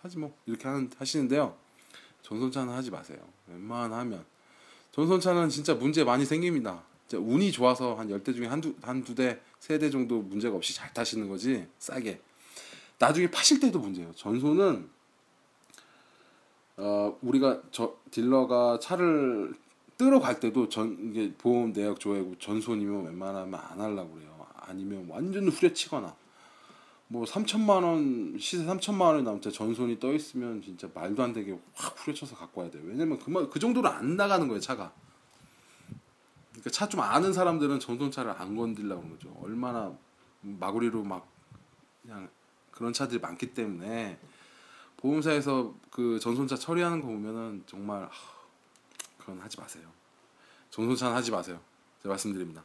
사지 0.00 0.18
뭐 0.18 0.34
이렇게 0.46 0.66
하는 0.68 0.90
하시는데요. 0.98 1.56
전손차는 2.22 2.72
하지 2.72 2.90
마세요. 2.90 3.18
웬만하면 3.48 4.24
전손차는 4.92 5.48
진짜 5.48 5.74
문제 5.74 6.04
많이 6.04 6.24
생깁니다. 6.24 6.82
운이 7.12 7.50
좋아서 7.50 7.94
한 7.96 8.08
열 8.10 8.22
대 8.22 8.32
중에 8.32 8.46
한두 8.46 8.74
한두 8.82 9.14
대, 9.14 9.40
세 9.58 9.78
대 9.78 9.90
정도 9.90 10.20
문제가 10.22 10.56
없이 10.56 10.74
잘 10.74 10.92
타시는 10.94 11.28
거지 11.28 11.66
싸게. 11.78 12.20
나중에 12.98 13.30
파실 13.30 13.58
때도 13.60 13.78
문제예요. 13.80 14.12
전손은 14.14 14.88
어 16.76 17.18
우리가 17.22 17.62
저 17.72 17.96
딜러가 18.10 18.78
차를 18.80 19.54
뜨러 20.00 20.18
갈 20.18 20.40
때도 20.40 20.70
전 20.70 20.96
이게 21.10 21.30
보험 21.36 21.74
내역 21.74 22.00
조회고 22.00 22.36
전손이면 22.38 23.04
웬만하면 23.04 23.60
안 23.60 23.78
하려고 23.78 24.14
그래요. 24.14 24.46
아니면 24.56 25.04
완전 25.10 25.46
후려치거나 25.46 26.16
뭐 27.08 27.26
3천만 27.26 27.84
원 27.84 28.38
시세 28.38 28.64
3천만 28.64 29.02
원이 29.02 29.24
남자 29.24 29.50
전손이 29.50 30.00
떠 30.00 30.14
있으면 30.14 30.62
진짜 30.62 30.88
말도 30.94 31.22
안 31.22 31.34
되게 31.34 31.54
확 31.74 31.94
후려쳐서 31.98 32.34
갖고 32.34 32.62
와야 32.62 32.70
돼요. 32.70 32.82
왜냐면 32.86 33.18
그만 33.18 33.50
그 33.50 33.58
정도로 33.58 33.90
안 33.90 34.16
나가는 34.16 34.48
거예요 34.48 34.58
차가. 34.58 34.90
그러니까 36.52 36.70
차 36.70 36.88
좀 36.88 37.00
아는 37.00 37.34
사람들은 37.34 37.78
전손차를 37.78 38.30
안 38.30 38.56
건들려고 38.56 39.02
그러는 39.02 39.18
거죠. 39.18 39.36
얼마나 39.42 39.94
마구리로 40.40 41.04
막 41.04 41.28
그냥 42.00 42.30
그런 42.70 42.94
차들이 42.94 43.20
많기 43.20 43.52
때문에 43.52 44.18
보험사에서 44.96 45.74
그 45.90 46.18
전손차 46.18 46.56
처리하는 46.56 47.02
거 47.02 47.08
보면은 47.08 47.64
정말 47.66 48.04
하, 48.04 48.39
그건 49.30 49.44
하지 49.44 49.60
마세요. 49.60 49.84
전손차는 50.70 51.14
하지 51.14 51.30
마세요. 51.30 51.60
제가 52.02 52.10
말씀드립니다. 52.12 52.64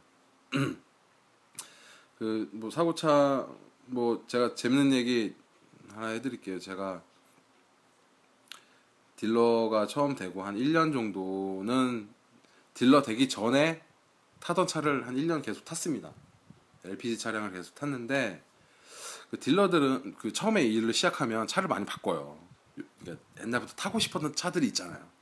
그 2.18 2.48
뭐 2.52 2.70
사고차 2.70 3.46
뭐 3.86 4.24
제가 4.26 4.54
재밌는 4.54 4.92
얘기 4.92 5.34
하나 5.90 6.08
해드릴게요. 6.08 6.58
제가 6.58 7.02
딜러가 9.16 9.86
처음 9.86 10.14
되고 10.14 10.42
한 10.42 10.56
1년 10.56 10.92
정도는 10.92 12.08
딜러 12.74 13.02
되기 13.02 13.28
전에 13.28 13.82
타던 14.40 14.66
차를 14.66 15.06
한 15.06 15.14
1년 15.14 15.42
계속 15.42 15.64
탔습니다. 15.64 16.12
LPG 16.84 17.18
차량을 17.18 17.52
계속 17.52 17.74
탔는데 17.74 18.42
그 19.30 19.38
딜러들은 19.38 20.16
그 20.18 20.32
처음에 20.32 20.64
일을 20.64 20.92
시작하면 20.92 21.46
차를 21.46 21.68
많이 21.68 21.84
바꿔요. 21.84 22.38
그러니까 23.00 23.24
옛날부터 23.40 23.74
타고 23.74 23.98
싶었던 23.98 24.34
차들이 24.34 24.66
있잖아요. 24.68 25.15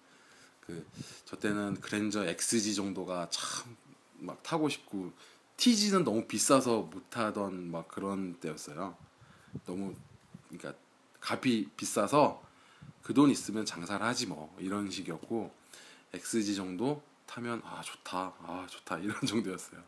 그 0.66 0.84
저 1.24 1.36
때는 1.38 1.80
그랜저 1.80 2.24
XG 2.26 2.74
정도가 2.74 3.28
참 3.30 3.74
막 4.18 4.42
타고 4.42 4.68
싶고 4.68 5.12
TG는 5.56 6.04
너무 6.04 6.24
비싸서 6.26 6.82
못 6.82 7.10
타던 7.10 7.70
막 7.70 7.88
그런 7.88 8.34
때였어요. 8.40 8.96
너무 9.66 9.94
그러니까 10.48 10.74
값이 11.20 11.68
비싸서 11.76 12.42
그 13.02 13.12
돈 13.12 13.30
있으면 13.30 13.66
장사를 13.66 14.04
하지 14.04 14.26
뭐 14.26 14.54
이런 14.58 14.90
식이었고 14.90 15.52
XG 16.14 16.54
정도 16.56 17.02
타면 17.26 17.60
아 17.64 17.82
좋다 17.82 18.34
아 18.40 18.66
좋다 18.68 18.98
이런 18.98 19.14
정도였어요. 19.26 19.82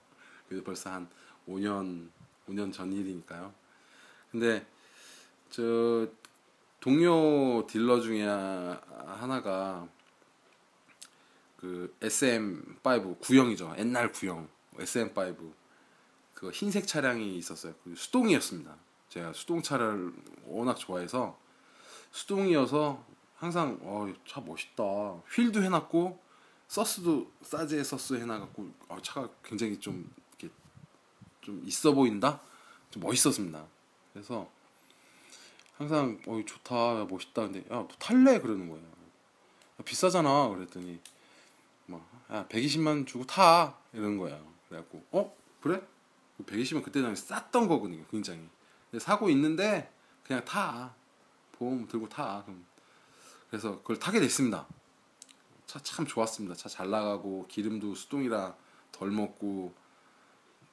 그래서 0.48 0.64
벌써 0.64 0.92
한 0.92 1.08
5년 1.48 2.10
5년 2.48 2.72
전 2.72 2.92
일이니까요. 2.92 3.52
근데 4.30 4.66
저 5.50 6.06
동료 6.80 7.66
딜러 7.66 8.00
중에 8.00 8.26
하나가 8.26 9.88
그 11.56 11.94
SM5 12.00 13.20
구형이죠. 13.20 13.74
옛날 13.78 14.12
구형 14.12 14.48
SM5 14.76 15.52
그 16.34 16.50
흰색 16.50 16.86
차량이 16.86 17.36
있었어요. 17.38 17.74
그 17.82 17.94
수동이었습니다. 17.96 18.76
제가 19.08 19.32
수동차를 19.32 20.12
워낙 20.44 20.74
좋아해서 20.74 21.38
수동이어서 22.10 23.04
항상 23.36 23.78
어, 23.82 24.12
차 24.26 24.40
멋있다. 24.40 24.82
휠도 25.34 25.62
해놨고 25.62 26.20
서스도 26.68 27.30
사제 27.42 27.82
서스 27.84 28.14
해놔갖고 28.14 28.70
어, 28.88 28.98
차가 29.02 29.28
굉장히 29.44 29.78
좀 29.78 30.10
이렇게 30.38 30.54
좀 31.40 31.62
있어 31.64 31.92
보인다. 31.92 32.40
좀 32.90 33.02
멋있었습니다. 33.02 33.64
그래서 34.12 34.48
항상 35.76 36.18
어 36.26 36.40
좋다 36.44 37.04
멋있다 37.04 37.42
근데 37.42 37.60
야 37.70 37.76
너 37.76 37.88
탈래 37.98 38.40
그러는 38.40 38.68
거예요. 38.68 38.82
야, 38.84 39.84
비싸잖아 39.84 40.48
그랬더니 40.48 40.86
뭐 40.92 41.00
야 42.32 42.46
120만 42.48 43.06
주고 43.06 43.24
타 43.26 43.76
이러는 43.92 44.18
거야. 44.18 44.40
그래갖고 44.68 45.04
어 45.12 45.36
그래? 45.60 45.80
120만 46.44 46.82
그때 46.82 47.00
당시 47.02 47.22
쌌던 47.26 47.68
거거든요 47.68 48.04
굉장히. 48.10 48.40
근데 48.90 49.02
사고 49.04 49.28
있는데 49.30 49.92
그냥 50.24 50.44
타 50.44 50.94
보험 51.52 51.86
들고 51.88 52.08
타 52.08 52.42
그럼 52.44 52.64
그래서 53.50 53.78
그걸 53.78 53.98
타게 53.98 54.20
됐습니다. 54.20 54.66
차 55.66 55.80
참 55.80 56.06
좋았습니다. 56.06 56.54
차 56.54 56.68
잘 56.68 56.90
나가고 56.90 57.46
기름도 57.48 57.94
수동이라 57.94 58.54
덜 58.92 59.10
먹고 59.10 59.74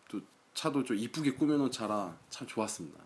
또 0.10 0.22
차도 0.54 0.84
좀 0.84 0.98
이쁘게 0.98 1.34
꾸며놓은 1.34 1.72
차라 1.72 2.18
참 2.30 2.48
좋았습니다. 2.48 3.00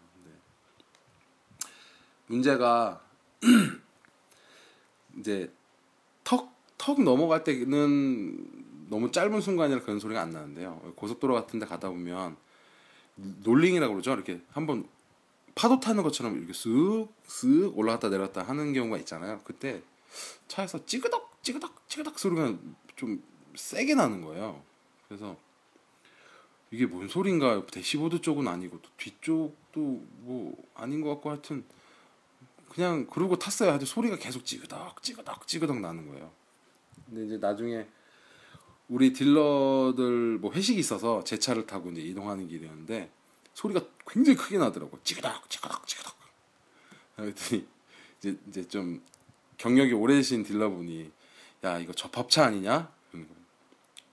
문제가 2.28 3.02
이제 5.18 5.54
턱, 6.78 6.96
턱 6.96 7.04
넘어갈 7.04 7.44
때는 7.44 8.88
너무 8.90 9.12
짧은 9.12 9.42
순간이라 9.42 9.82
그런 9.82 10.00
소리가 10.00 10.22
안 10.22 10.32
나는데요. 10.32 10.94
고속도로 10.96 11.34
같은 11.34 11.60
데 11.60 11.66
가다 11.66 11.90
보면 11.90 12.38
롤링이라고 13.44 13.94
그러죠. 13.94 14.14
이렇게 14.14 14.42
한번 14.52 14.88
파도 15.56 15.80
타는 15.80 16.04
것처럼 16.04 16.38
이렇게 16.38 16.54
쓱, 16.54 17.08
쓱 17.28 17.76
올라갔다 17.76 18.10
내려갔다 18.10 18.44
하는 18.44 18.74
경우가 18.74 18.98
있잖아요. 19.00 19.42
그때 19.44 19.82
차에서 20.48 20.86
찌그덕, 20.86 21.44
찌그덕, 21.44 21.90
찌그덕 21.90 22.20
소리가 22.20 22.56
좀 22.96 23.24
세게 23.56 23.96
나는 23.96 24.22
거예요. 24.22 24.62
그래서 25.08 25.36
이게 26.70 26.86
뭔 26.86 27.08
소린가 27.08 27.66
대시보드 27.68 28.22
쪽은 28.22 28.48
아니고 28.48 28.80
또 28.82 28.90
뒤쪽도 28.98 29.80
뭐 29.80 30.56
아닌 30.76 31.02
것 31.02 31.10
같고 31.16 31.32
하여튼 31.32 31.66
그냥 32.70 33.08
그러고 33.08 33.40
탔어요. 33.40 33.72
아주 33.72 33.86
소리가 33.86 34.18
계속 34.18 34.46
찌그덕 34.46 35.02
찌그덕 35.02 35.48
찌그덕 35.48 35.80
나는 35.80 36.08
거예요. 36.10 36.32
근데 37.08 37.26
이제 37.26 37.38
나중에 37.38 37.88
우리 38.90 39.12
딜러들 39.14 40.38
뭐 40.40 40.52
회식이 40.54 40.80
있어서 40.80 41.24
제 41.24 41.38
차를 41.40 41.66
타고 41.66 41.92
이제 41.92 42.02
이동하는 42.02 42.48
길이었는데 42.48 43.12
소리가 43.54 43.82
굉장히 44.08 44.38
크게 44.38 44.58
나더라고. 44.58 45.00
찌그덕 45.04 45.50
찌그덕 45.50 45.88
찌그덕. 45.88 46.16
그랬더니 47.16 47.68
이제 48.20 48.38
이제 48.48 48.68
좀 48.68 49.02
경력이 49.58 49.94
오래되신 49.94 50.44
딜러분이 50.44 51.12
야 51.64 51.80
이거 51.80 51.92
접합차 51.94 52.46
아니냐? 52.46 52.92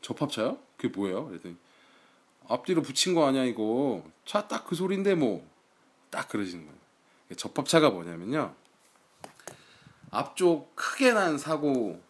접합차요? 0.00 0.58
그게 0.76 0.88
뭐예요? 0.88 1.26
그랬더니 1.26 1.56
앞뒤로 2.48 2.82
붙인 2.82 3.14
거 3.14 3.26
아니야 3.26 3.44
이거 3.44 4.04
차 4.24 4.48
딱 4.48 4.66
그 4.66 4.74
소리인데 4.74 5.14
뭐 5.14 5.54
딱 6.10 6.28
그러시는 6.28 6.64
거예요. 6.64 6.78
접합차가 7.36 7.90
뭐냐면요. 7.90 8.54
앞쪽 10.12 10.76
크게 10.76 11.12
난 11.12 11.38
사고 11.38 12.00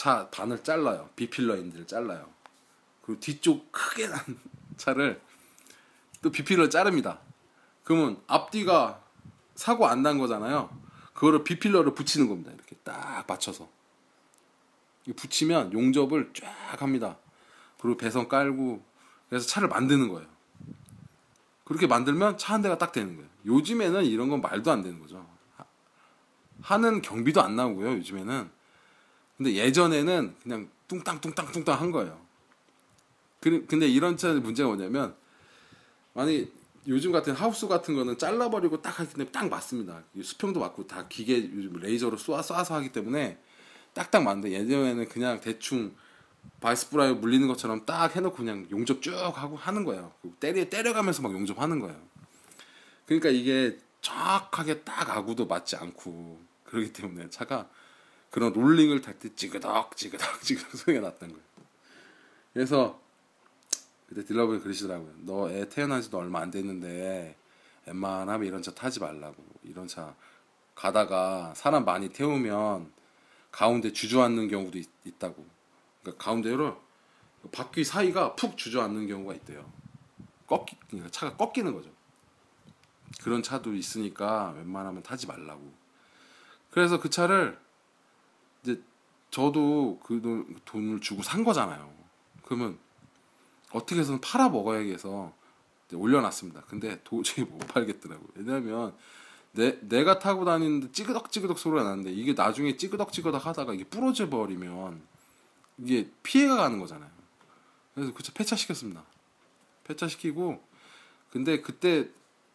차 0.00 0.30
반을 0.30 0.62
잘라요. 0.64 1.10
비필러 1.14 1.56
인들을 1.56 1.86
잘라요. 1.86 2.26
그리고 3.02 3.20
뒤쪽 3.20 3.70
크게 3.70 4.08
난 4.08 4.18
차를 4.78 5.20
또 6.22 6.32
비필러 6.32 6.70
자릅니다. 6.70 7.20
그러면 7.84 8.18
앞뒤가 8.26 9.02
사고 9.54 9.86
안 9.86 10.02
난 10.02 10.16
거잖아요. 10.18 10.70
그거를 11.12 11.44
비필러를 11.44 11.92
붙이는 11.92 12.28
겁니다. 12.30 12.50
이렇게 12.50 12.76
딱 12.76 13.26
맞춰서. 13.28 13.68
붙이면 15.16 15.74
용접을 15.74 16.30
쫙 16.32 16.80
합니다. 16.80 17.18
그리고 17.78 17.98
배선 17.98 18.26
깔고 18.26 18.82
그래서 19.28 19.46
차를 19.46 19.68
만드는 19.68 20.08
거예요. 20.08 20.26
그렇게 21.64 21.86
만들면 21.86 22.38
차 22.38 22.54
한 22.54 22.62
대가 22.62 22.78
딱 22.78 22.92
되는 22.92 23.16
거예요. 23.16 23.28
요즘에는 23.44 24.06
이런 24.06 24.30
건 24.30 24.40
말도 24.40 24.70
안 24.70 24.80
되는 24.82 24.98
거죠. 24.98 25.28
하는 26.62 27.02
경비도 27.02 27.42
안 27.42 27.54
나오고요. 27.54 27.90
요즘에는 27.98 28.59
근데 29.40 29.54
예전에는 29.54 30.34
그냥 30.42 30.68
뚱땅 30.86 31.18
뚱땅 31.22 31.50
뚱땅 31.50 31.80
한 31.80 31.90
거예요. 31.92 32.20
그- 33.40 33.64
근데 33.66 33.88
이런 33.88 34.18
차 34.18 34.34
문제가 34.34 34.68
뭐냐면 34.68 35.14
아니 36.14 36.52
요즘 36.86 37.10
같은 37.10 37.32
하우스 37.32 37.66
같은 37.66 37.94
거는 37.94 38.18
잘라버리고 38.18 38.82
딱 38.82 39.00
하기 39.00 39.14
때문에 39.14 39.30
딱 39.30 39.48
맞습니다. 39.48 40.02
이 40.14 40.22
수평도 40.22 40.60
맞고 40.60 40.86
다 40.86 41.08
기계 41.08 41.36
요즘 41.54 41.72
레이저로 41.80 42.18
쏴 42.18 42.42
쏴서 42.42 42.72
하기 42.72 42.92
때문에 42.92 43.38
딱딱 43.94 44.24
맞는데 44.24 44.50
예전에는 44.52 45.08
그냥 45.08 45.40
대충 45.40 45.94
바이스프라이 46.60 47.14
물리는 47.14 47.48
것처럼 47.48 47.86
딱 47.86 48.14
해놓고 48.14 48.36
그냥 48.36 48.66
용접 48.70 49.00
쭉 49.00 49.14
하고 49.14 49.56
하는 49.56 49.84
거예요. 49.84 50.12
때려 50.38 50.68
때려가면서 50.68 51.22
막 51.22 51.32
용접하는 51.32 51.78
거예요. 51.80 51.98
그러니까 53.06 53.30
이게 53.30 53.78
정확하게 54.02 54.80
딱 54.82 55.08
아구도 55.08 55.46
맞지 55.46 55.76
않고 55.76 56.38
그러기 56.64 56.92
때문에 56.92 57.30
차가 57.30 57.70
그런 58.30 58.52
롤링을 58.52 59.00
탈 59.02 59.18
때 59.18 59.34
찌그덕 59.34 59.96
찌그덕 59.96 60.42
찌그덕 60.42 60.70
소리가 60.78 61.08
났던 61.08 61.28
거예요. 61.30 61.44
그래서 62.52 63.00
그때 64.08 64.24
딜러분이 64.24 64.60
그러시더라고요. 64.62 65.12
너 65.24 65.50
애 65.50 65.68
태어난 65.68 66.02
지도 66.02 66.18
얼마 66.18 66.40
안 66.40 66.50
됐는데 66.50 67.36
웬만하면 67.86 68.46
이런 68.46 68.62
차 68.62 68.72
타지 68.72 69.00
말라고. 69.00 69.44
이런 69.64 69.86
차 69.88 70.14
가다가 70.74 71.52
사람 71.56 71.84
많이 71.84 72.08
태우면 72.08 72.92
가운데 73.52 73.92
주저앉는 73.92 74.48
경우도 74.48 74.78
있, 74.78 74.88
다고 75.18 75.44
그러니까 76.02 76.24
가운데로 76.24 76.80
바퀴 77.52 77.84
사이가 77.84 78.36
푹 78.36 78.56
주저앉는 78.56 79.06
경우가 79.08 79.34
있대요. 79.34 79.70
꺾기 80.46 80.76
그러니까 80.88 81.10
차가 81.10 81.36
꺾이는 81.36 81.72
거죠. 81.74 81.90
그런 83.22 83.42
차도 83.42 83.74
있으니까 83.74 84.54
웬만하면 84.56 85.02
타지 85.02 85.26
말라고. 85.26 85.72
그래서 86.70 87.00
그 87.00 87.10
차를 87.10 87.58
이제 88.62 88.82
저도 89.30 89.98
그 90.02 90.20
돈- 90.20 90.56
돈을 90.64 91.00
주고 91.00 91.22
산 91.22 91.44
거잖아요. 91.44 91.92
그러면 92.44 92.78
어떻게 93.72 94.00
해서는 94.00 94.20
팔아 94.20 94.48
먹어야겠어 94.48 95.32
이제 95.86 95.96
올려놨습니다. 95.96 96.62
근데 96.62 97.00
도저히 97.04 97.44
못 97.44 97.58
팔겠더라고요. 97.68 98.28
왜냐하면 98.34 98.94
내, 99.52 99.78
내가 99.80 100.18
타고 100.18 100.44
다니는데 100.44 100.92
찌그덕찌그덕 100.92 101.58
소리가 101.58 101.82
나는데 101.84 102.12
이게 102.12 102.32
나중에 102.34 102.76
찌그덕찌그덕 102.76 103.46
하다가 103.46 103.74
이게 103.74 103.84
부러져 103.84 104.28
버리면 104.28 105.00
이게 105.78 106.10
피해가 106.22 106.56
가는 106.56 106.78
거잖아요. 106.78 107.10
그래서 107.94 108.12
그차 108.12 108.32
폐차시켰습니다. 108.32 109.02
폐차시키고 109.84 110.62
근데 111.30 111.60
그때 111.60 112.08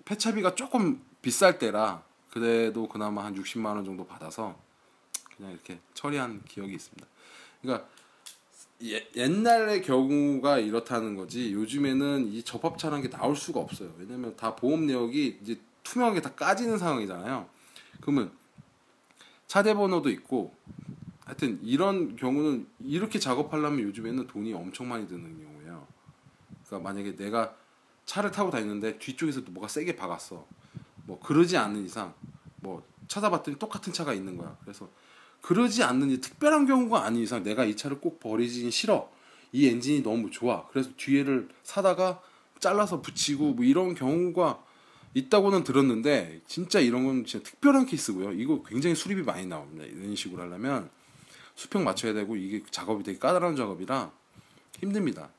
폐차비가 0.06 0.56
조금 0.56 1.04
비쌀 1.22 1.58
때라 1.60 2.04
그래도 2.30 2.88
그나마 2.88 3.26
한 3.26 3.36
60만 3.36 3.66
원 3.76 3.86
정도 3.86 4.06
받아서 4.06 4.58
그냥 5.38 5.52
이렇게 5.52 5.80
처리한 5.94 6.44
기억이 6.46 6.74
있습니다. 6.74 7.06
그러니까 7.62 7.88
예, 8.84 9.08
옛날의 9.16 9.82
경우가 9.82 10.60
이렇다는 10.60 11.16
거지 11.16 11.54
요즘에는 11.54 12.28
이 12.28 12.44
접합차라는 12.44 13.04
게 13.04 13.10
나올 13.10 13.36
수가 13.36 13.60
없어요. 13.60 13.94
왜냐면 13.98 14.36
다 14.36 14.56
보험 14.56 14.86
내역이 14.86 15.40
이제 15.42 15.60
투명하게 15.84 16.22
다 16.22 16.34
까지는 16.36 16.78
상황이잖아요. 16.78 17.48
그러면 18.02 18.32
차대 19.48 19.74
번호도 19.74 20.10
있고 20.10 20.54
하여튼 21.24 21.60
이런 21.64 22.16
경우는 22.16 22.68
이렇게 22.84 23.18
작업하려면 23.18 23.80
요즘에는 23.82 24.28
돈이 24.28 24.54
엄청 24.54 24.90
많이 24.90 25.08
드는 25.08 25.44
경우예요. 25.44 25.88
그러니까 26.66 26.90
만약에 26.90 27.16
내가 27.16 27.56
차를 28.06 28.32
타고 28.32 28.52
다니는데 28.52 29.00
뒤쪽에서 29.00 29.42
뭐가 29.50 29.68
세게 29.68 29.96
박았어. 29.96 30.46
뭐 31.06 31.20
그러지 31.20 31.58
않는 31.58 31.86
이상 31.86 32.14
뭐 32.58 32.86
찾아봤더니 33.08 33.58
똑같은 33.58 33.94
차가 33.94 34.14
있는 34.14 34.38
거야. 34.38 34.58
그래서 34.62 34.90
그러지 35.46 35.84
않는 35.84 36.10
이 36.10 36.22
특별한 36.22 36.66
경우가 36.66 37.04
아닌 37.06 37.22
이상 37.22 37.44
내가 37.44 37.66
이 37.66 37.76
차를 37.76 38.02
꼭 38.02 38.20
버리긴 38.20 38.72
싫어. 38.72 39.12
이 39.52 39.68
엔진이 39.68 40.02
너무 40.02 40.32
좋아. 40.32 40.66
그래서 40.70 40.90
뒤에를 40.98 41.50
사다가 41.62 42.20
잘라서 42.58 43.00
붙이고 43.00 43.54
뭐 43.54 43.64
이런 43.64 43.94
경우가 43.94 44.64
있다고는 45.14 45.64
들었는데 45.64 46.42
진짜 46.48 46.80
이런 46.80 47.06
건 47.06 47.26
진짜 47.26 47.48
특별한 47.48 47.86
케이스고요. 47.86 48.32
이거 48.32 48.64
굉장히 48.64 48.96
수리비 48.96 49.22
많이 49.22 49.46
나옵니다. 49.46 49.86
이런 49.86 50.16
식으로 50.16 50.42
하려면 50.42 50.90
수평 51.54 51.84
맞춰야 51.84 52.14
되고 52.14 52.36
이게 52.36 52.64
작업이 52.72 53.04
되게 53.04 53.20
까다로운 53.20 53.56
작업이라 53.56 54.12
힘듭니다. 54.80 55.30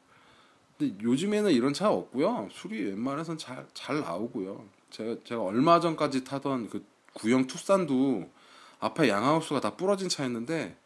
근데 0.79 0.95
요즘에는 1.03 1.51
이런 1.51 1.75
차 1.75 1.91
없고요. 1.91 2.49
수리 2.53 2.81
웬만해선 2.85 3.39
잘, 3.39 3.67
잘 3.75 4.03
나오고요. 4.03 4.69
제가, 4.91 5.17
제가 5.25 5.43
얼마 5.43 5.81
전까지 5.81 6.23
타던 6.23 6.71
그 6.71 6.87
구형 7.13 7.49
투싼도 7.49 8.36
앞에 8.81 9.09
양하우스가 9.09 9.61
다 9.61 9.77
부러진 9.77 10.09
차였는데 10.09 10.77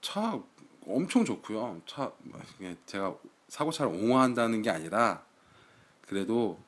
차 0.00 0.40
엄청 0.86 1.24
좋고요. 1.24 1.80
차 1.86 2.12
이게 2.58 2.76
제가 2.86 3.14
사고차를 3.48 3.92
옹호한다는 3.92 4.62
게 4.62 4.70
아니라 4.70 5.24
그래도 6.02 6.60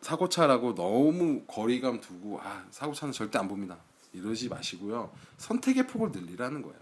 사고차라고 0.00 0.74
너무 0.74 1.42
거리감 1.46 2.00
두고 2.00 2.40
아 2.40 2.64
사고차는 2.70 3.12
절대 3.12 3.38
안 3.38 3.48
봅니다. 3.48 3.78
이러지 4.12 4.48
마시고요. 4.48 5.12
선택의 5.36 5.86
폭을 5.86 6.10
늘리라는 6.12 6.62
거예요. 6.62 6.78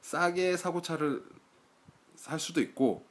싸게 0.00 0.56
사고차를 0.56 1.24
살 2.16 2.38
수도 2.38 2.60
있고 2.60 3.04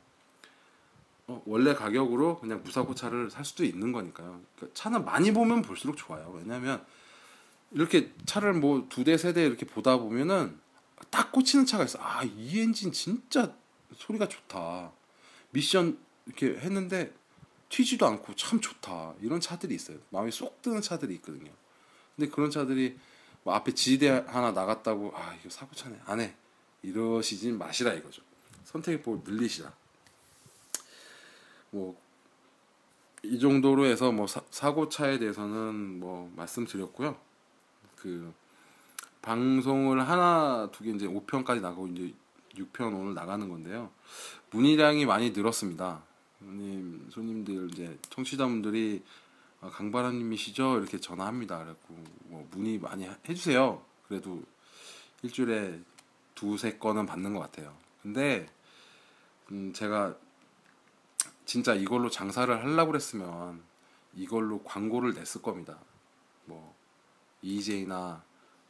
어, 1.27 1.41
원래 1.45 1.73
가격으로 1.73 2.39
그냥 2.39 2.61
무사고차를 2.63 3.29
살 3.29 3.45
수도 3.45 3.63
있는 3.63 3.91
거니까요. 3.91 4.41
그러니까 4.55 4.73
차는 4.73 5.05
많이 5.05 5.31
보면 5.31 5.61
볼수록 5.61 5.97
좋아요. 5.97 6.31
왜냐하면 6.35 6.85
이렇게 7.73 8.11
차를 8.25 8.53
뭐 8.53 8.87
두 8.89 9.03
대 9.03 9.13
세 9.15 9.33
대 9.33 9.45
이렇게 9.45 9.65
보다 9.65 9.97
보면은 9.97 10.59
딱 11.09 11.31
꽂히는 11.31 11.65
차가 11.65 11.83
있어. 11.83 11.99
아 12.01 12.23
이 12.23 12.59
엔진 12.61 12.91
진짜 12.91 13.53
소리가 13.95 14.27
좋다. 14.27 14.91
미션 15.51 15.97
이렇게 16.25 16.57
했는데 16.59 17.13
튀지도 17.69 18.05
않고 18.05 18.35
참 18.35 18.61
좋다. 18.61 19.13
이런 19.21 19.39
차들이 19.39 19.75
있어요. 19.75 19.97
마음에 20.09 20.31
쏙 20.31 20.61
드는 20.61 20.81
차들이 20.81 21.15
있거든요. 21.15 21.51
근데 22.15 22.29
그런 22.29 22.49
차들이 22.51 22.97
뭐 23.43 23.53
앞에 23.55 23.73
지대 23.73 24.09
하나 24.09 24.51
나갔다고 24.51 25.11
아 25.15 25.35
이거 25.39 25.49
사고 25.49 25.75
차네 25.75 25.99
안 26.05 26.19
해. 26.19 26.35
이러시진 26.83 27.57
마시라 27.57 27.93
이거죠. 27.93 28.21
선택의 28.65 29.01
폭을 29.01 29.21
늘리시라. 29.25 29.73
뭐 31.71 32.03
이 33.25 33.39
정도로 33.39 33.85
해서 33.85 34.11
뭐 34.11 34.27
사, 34.27 34.41
사고 34.51 34.89
차에 34.89 35.17
대해서는 35.17 35.99
뭐 35.99 36.29
말씀드렸고요. 36.35 37.17
그 38.03 38.33
방송을 39.21 40.07
하나 40.07 40.69
두 40.71 40.83
개 40.83 40.91
이제 40.91 41.07
5편까지 41.07 41.61
나가고 41.61 41.87
이제 41.87 42.13
6편 42.55 42.93
오늘 42.93 43.13
나가는 43.13 43.47
건데요. 43.47 43.89
문의량이 44.51 45.05
많이 45.05 45.31
늘었습니다. 45.31 46.03
손님 46.39 47.07
손님들 47.09 47.69
이제 47.71 47.97
청취자분들이 48.09 49.01
아, 49.61 49.69
강바라님이시죠? 49.69 50.77
이렇게 50.79 50.99
전화합니다. 50.99 51.57
그래갖고 51.59 51.95
뭐 52.25 52.45
문의 52.51 52.77
많이 52.77 53.05
하- 53.05 53.15
해주세요. 53.29 53.81
그래도 54.09 54.43
일주일에 55.21 55.79
두세 56.35 56.77
건은 56.77 57.05
받는 57.05 57.33
것 57.33 57.39
같아요. 57.39 57.73
근데 58.01 58.45
음 59.51 59.71
제가 59.71 60.15
진짜 61.45 61.73
이걸로 61.73 62.09
장사를 62.09 62.53
하려고 62.53 62.91
그랬으면 62.91 63.61
이걸로 64.15 64.61
광고를 64.63 65.13
냈을 65.13 65.41
겁니다. 65.41 65.77
뭐 67.43 67.51
EJ나 67.51 68.23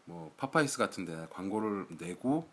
뭐 0.06 0.34
파파이스 0.38 0.78
같은 0.78 1.06
데 1.06 1.28
광고를 1.30 1.86
내고 2.00 2.48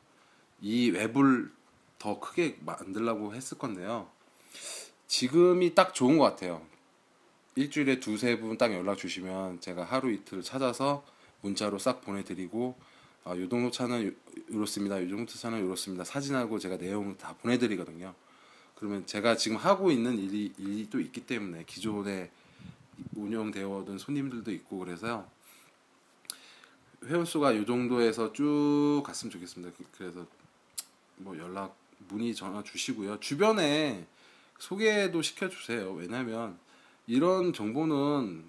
이 0.60 0.90
웹을 0.90 1.50
더 1.98 2.20
크게 2.20 2.58
만들려고 2.60 3.34
했을 3.34 3.58
건데요. 3.58 4.08
지금이 5.08 5.74
딱 5.74 5.94
좋은 5.94 6.18
것 6.18 6.24
같아요. 6.24 6.64
일주일에 7.56 7.98
두세 8.00 8.38
분 8.38 8.56
딱 8.58 8.72
연락 8.72 8.96
주시면 8.98 9.60
제가 9.60 9.84
하루 9.84 10.10
이틀 10.12 10.42
찾아서 10.42 11.04
문자로 11.40 11.78
싹 11.78 12.00
보내드리고 12.02 12.76
아, 13.24 13.36
요 13.36 13.48
정도 13.48 13.70
차는 13.70 14.06
요- 14.06 14.12
요렇습니다. 14.52 15.02
요 15.02 15.08
정도 15.08 15.32
차는 15.32 15.60
요렇습니다. 15.60 16.04
사진하고 16.04 16.58
제가 16.58 16.76
내용을 16.76 17.18
다 17.18 17.34
보내드리거든요. 17.42 18.14
그러면 18.76 19.04
제가 19.06 19.36
지금 19.36 19.56
하고 19.58 19.90
있는 19.90 20.18
일이 20.18 20.52
일이 20.56 20.88
또 20.88 21.00
있기 21.00 21.26
때문에 21.26 21.64
기존에 21.66 22.30
운영되어 23.14 23.68
오던 23.68 23.98
손님들도 23.98 24.50
있고 24.52 24.78
그래서요. 24.78 25.26
회원 27.06 27.24
수가 27.24 27.56
요 27.56 27.64
정도에서 27.64 28.32
쭉 28.32 29.02
갔으면 29.04 29.30
좋겠습니다. 29.30 29.72
그- 29.76 29.84
그래서 29.96 30.26
뭐 31.16 31.36
연락 31.38 31.76
문의 32.08 32.34
전화 32.34 32.62
주시고요. 32.62 33.20
주변에 33.20 34.06
소개도 34.58 35.22
시켜 35.22 35.48
주세요. 35.48 35.90
왜냐면 35.92 36.58
이런 37.06 37.52
정보는 37.52 38.44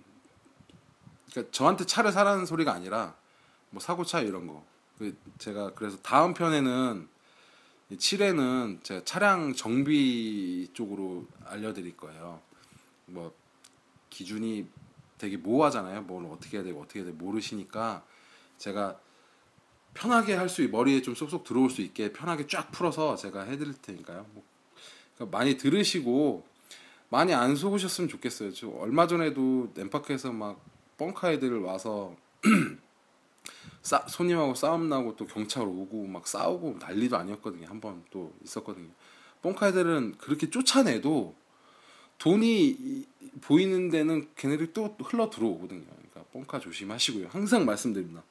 그러니까 1.32 1.52
저한테 1.52 1.86
차를 1.86 2.12
사라는 2.12 2.46
소리가 2.46 2.74
아니라 2.74 3.16
뭐 3.70 3.82
사고차 3.82 4.20
이런 4.20 4.48
거. 4.48 4.64
그 4.98 5.16
제가 5.38 5.74
그래서 5.74 5.98
다음 6.02 6.34
편에는 6.34 7.08
7회는 7.92 8.84
제가 8.84 9.04
차량 9.06 9.54
정비 9.54 10.70
쪽으로 10.74 11.26
알려드릴 11.46 11.96
거예요. 11.98 12.42
뭐 13.06 13.34
기준이 14.10 14.68
되게 15.18 15.38
모호하잖아요. 15.38 16.02
뭘 16.04 16.26
어떻게 16.26 16.58
해야 16.58 16.64
되고 16.66 16.82
어떻게 16.82 17.00
해야 17.00 17.06
되고 17.06 17.18
모르시니까 17.18 18.04
제가 18.62 19.00
편하게 19.94 20.36
할 20.36 20.48
수 20.48 20.68
머리에 20.70 21.02
좀 21.02 21.16
쏙쏙 21.16 21.44
들어올 21.44 21.70
수 21.70 21.82
있게 21.82 22.14
편하게 22.14 22.48
쫙 22.48 22.72
풀어서 22.72 23.16
제가 23.16 23.44
해드릴 23.44 23.74
테니까요. 23.82 24.26
뭐, 24.34 24.44
그러니까 25.16 25.38
많이 25.38 25.58
들으시고 25.58 26.46
많이 27.10 27.34
안 27.34 27.56
속으셨으면 27.56 28.08
좋겠어요. 28.08 28.54
저 28.54 28.70
얼마 28.70 29.08
전에도 29.08 29.68
엠파크에서 29.78 30.32
막 30.32 30.64
뻥카 30.98 31.32
애들 31.34 31.60
와서 31.60 32.16
싸, 33.82 34.06
손님하고 34.08 34.54
싸움 34.56 34.88
나고 34.90 35.16
또 35.16 35.26
경찰 35.26 35.64
오고 35.64 36.06
막 36.08 36.28
싸우고 36.28 36.78
난리도 36.80 37.18
아니었거든요. 37.18 37.68
한 37.68 37.82
번 37.82 38.04
또 38.12 38.34
있었거든요. 38.44 38.90
뻥카 39.42 39.70
애들은 39.70 40.16
그렇게 40.20 40.50
쫓아내도 40.50 41.36
돈이 42.20 42.68
이- 42.70 43.08
보이는 43.42 43.90
데는 43.90 44.30
걔네들이 44.36 44.72
또 44.74 44.96
흘러 45.04 45.30
들어오거든요. 45.30 45.84
그러니까 45.86 46.24
뻥카 46.32 46.60
조심하시고요. 46.60 47.28
항상 47.30 47.66
말씀드립니다. 47.66 48.24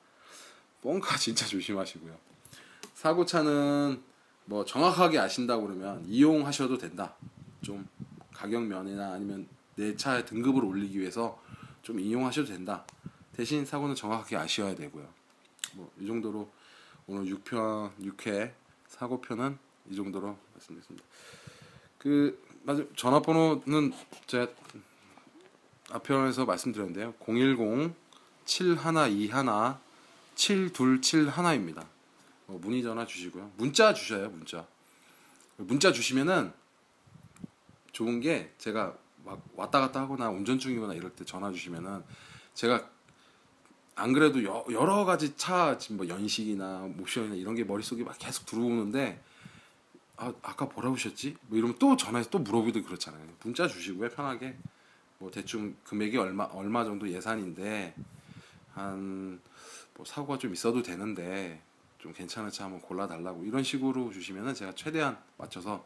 뻥카 0.83 1.17
진짜 1.17 1.47
조심하시고요. 1.47 2.17
사고차는 2.95 4.03
뭐 4.47 4.65
정확하게 4.65 5.19
아신다고 5.19 5.67
그러면 5.67 6.05
이용하셔도 6.07 6.79
된다. 6.79 7.15
좀 7.63 7.89
가격 8.33 8.63
면이나 8.65 9.13
아니면 9.13 9.47
내 9.77 9.95
차의 9.97 10.27
등급을 10.27 10.65
올리기 10.65 10.99
위해서 10.99 11.41
좀 11.83 12.01
이용하셔도 12.01 12.49
된다. 12.49 12.85
대신 13.33 13.65
사고는 13.65 13.95
정확하게 13.95 14.37
아셔야 14.37 14.75
되고요. 14.75 15.09
뭐 15.75 15.91
이 16.01 16.07
정도로 16.07 16.51
오늘 17.07 17.33
6편 17.35 17.93
6회 18.01 18.53
사고편은 18.89 19.59
이 19.91 19.97
정도로 19.97 20.37
말씀드렸습니다. 20.55 21.07
그 21.99 22.43
맞아 22.63 22.85
전화번호는 22.97 23.93
제가 24.27 24.49
앞편에서 25.91 26.45
말씀드렸는데요. 26.45 27.15
010 27.21 27.95
7121 28.45 29.77
7271입니다. 30.35 31.87
뭐 32.47 32.59
문의 32.59 32.83
전화 32.83 33.07
주시고요. 33.07 33.53
문자 33.57 33.95
주셔요. 33.95 34.31
문자. 34.31 34.67
문자 35.57 35.93
주시면은 35.93 36.53
좋은 37.93 38.21
게 38.21 38.53
제가 38.59 38.97
막 39.25 39.43
왔다 39.55 39.81
갔다 39.81 40.01
하거나 40.01 40.31
운전 40.31 40.59
중이거나 40.59 40.95
이럴 40.95 41.11
때 41.11 41.25
전화 41.25 41.53
주시면은 41.53 42.03
제가 42.55 42.89
안 43.95 44.13
그래도 44.13 44.43
여, 44.45 44.65
여러 44.71 45.05
가지 45.05 45.37
차 45.37 45.77
지금 45.77 45.99
뭐 45.99 46.09
연식이나 46.09 46.91
옵션이나 46.99 47.35
이런 47.35 47.55
게 47.55 47.65
머릿속에 47.65 48.03
막 48.03 48.17
계속 48.19 48.47
들어오는데 48.47 49.23
아 50.17 50.33
아까 50.43 50.65
뭐라고 50.67 50.97
하셨지? 50.97 51.37
뭐 51.49 51.59
이러면 51.59 51.77
또 51.79 51.97
전화해서 51.97 52.31
또 52.31 52.39
물어보기도 52.39 52.83
그렇잖아요. 52.83 53.23
문자 53.43 53.69
주시고요. 53.69 54.09
편하게 54.11 54.57
뭐 55.19 55.31
대충 55.31 55.77
금액이 55.85 56.17
얼마 56.17 56.45
얼마 56.45 56.85
정도 56.85 57.09
예산인데 57.09 57.95
한 58.73 59.41
뭐 60.01 60.05
사고가 60.07 60.39
좀 60.39 60.55
있어도 60.55 60.81
되는데 60.81 61.63
좀 61.99 62.15
괜찮은 62.15 62.51
차 62.51 62.65
한번 62.65 62.81
골라 62.81 63.07
달라고 63.07 63.45
이런 63.45 63.63
식으로 63.63 64.11
주시면은 64.11 64.55
제가 64.55 64.73
최대한 64.75 65.23
맞춰서 65.37 65.85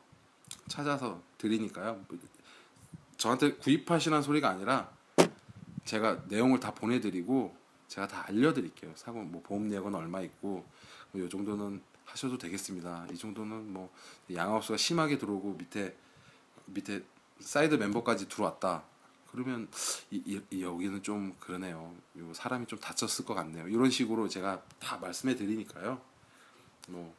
찾아서 0.68 1.20
드리니까요. 1.36 2.04
뭐 2.08 2.18
저한테 3.16 3.54
구입하시라는 3.54 4.22
소리가 4.22 4.50
아니라 4.50 4.88
제가 5.84 6.22
내용을 6.28 6.60
다 6.60 6.72
보내드리고 6.72 7.56
제가 7.88 8.06
다 8.06 8.24
알려드릴게요. 8.28 8.92
사고 8.94 9.20
뭐 9.20 9.42
보험 9.42 9.68
내역은 9.68 9.92
얼마 9.96 10.20
있고 10.20 10.64
뭐이 11.10 11.28
정도는 11.28 11.82
하셔도 12.04 12.38
되겠습니다. 12.38 13.08
이 13.10 13.18
정도는 13.18 13.72
뭐 13.72 13.92
양하우스가 14.32 14.76
심하게 14.76 15.18
들어오고 15.18 15.54
밑에 15.54 15.96
밑에 16.66 17.02
side 17.40 17.74
member까지 17.74 18.28
들어왔다. 18.28 18.84
그러면 19.34 19.68
이, 20.12 20.22
이- 20.24 20.40
이 20.50 20.62
여기는 20.62 21.02
좀 21.02 21.34
그러네요. 21.40 21.92
요 22.18 22.32
사람이 22.34 22.66
좀 22.66 22.78
다쳤을 22.78 23.24
것 23.24 23.34
같네요. 23.34 23.66
이런 23.66 23.90
식으로 23.90 24.28
제가 24.28 24.62
다 24.78 24.96
말씀해 24.98 25.34
드리니까요. 25.34 26.00
뭐 26.88 27.12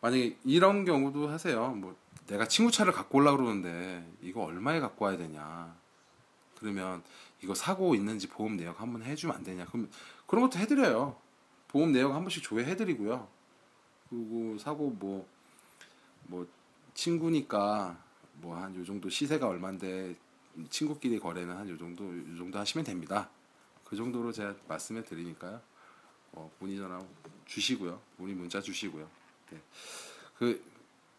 만약에 0.00 0.36
이런 0.44 0.84
경우도 0.84 1.28
하세요. 1.28 1.68
뭐 1.70 1.94
내가 2.26 2.48
친구 2.48 2.72
차를 2.72 2.92
갖고 2.92 3.18
올라 3.18 3.30
그러는데 3.36 4.04
이거 4.22 4.42
얼마에 4.42 4.80
갖고 4.80 5.04
와야 5.04 5.16
되냐. 5.16 5.72
그러면 6.58 7.02
이거 7.42 7.54
사고 7.54 7.94
있는지 7.94 8.26
보험 8.28 8.56
내역 8.56 8.80
한번 8.80 9.04
해주면 9.04 9.36
안 9.36 9.44
되냐. 9.44 9.66
그럼 9.66 9.88
그런 10.26 10.42
것도 10.42 10.58
해드려요. 10.58 11.16
보험 11.68 11.92
내역 11.92 12.12
한 12.12 12.22
번씩 12.22 12.42
조회해드리고요. 12.42 13.28
그리고 14.10 14.58
사고 14.58 14.90
뭐뭐 14.90 16.46
친구니까 16.94 17.96
뭐 18.34 18.56
한 18.56 18.74
요 18.74 18.84
정도 18.84 19.08
시세가 19.08 19.46
얼마인데 19.46 20.16
친구끼리 20.70 21.18
거래는 21.18 21.56
한 21.56 21.68
요 21.68 21.76
정도 21.78 22.04
요 22.04 22.36
정도 22.36 22.58
하시면 22.58 22.84
됩니다. 22.84 23.28
그 23.84 23.96
정도로 23.96 24.32
제가 24.32 24.54
말씀해 24.68 25.04
드리니까요. 25.04 25.60
어, 26.32 26.50
문의 26.60 26.76
전화 26.76 27.00
주시고요. 27.46 28.00
문의 28.16 28.34
문자 28.34 28.60
주시고요. 28.60 29.08
네. 29.50 29.60
그 30.38 30.62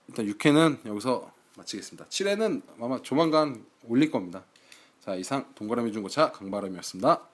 일단 0.07 0.25
6회는 0.25 0.85
여기서 0.85 1.31
마치겠습니다. 1.57 2.05
7회는 2.07 2.61
아마 2.81 3.01
조만간 3.01 3.65
올릴 3.83 4.09
겁니다. 4.09 4.43
자 5.01 5.15
이상 5.15 5.51
동그라미 5.55 5.91
중고차 5.91 6.31
강바람이었습니다. 6.31 7.27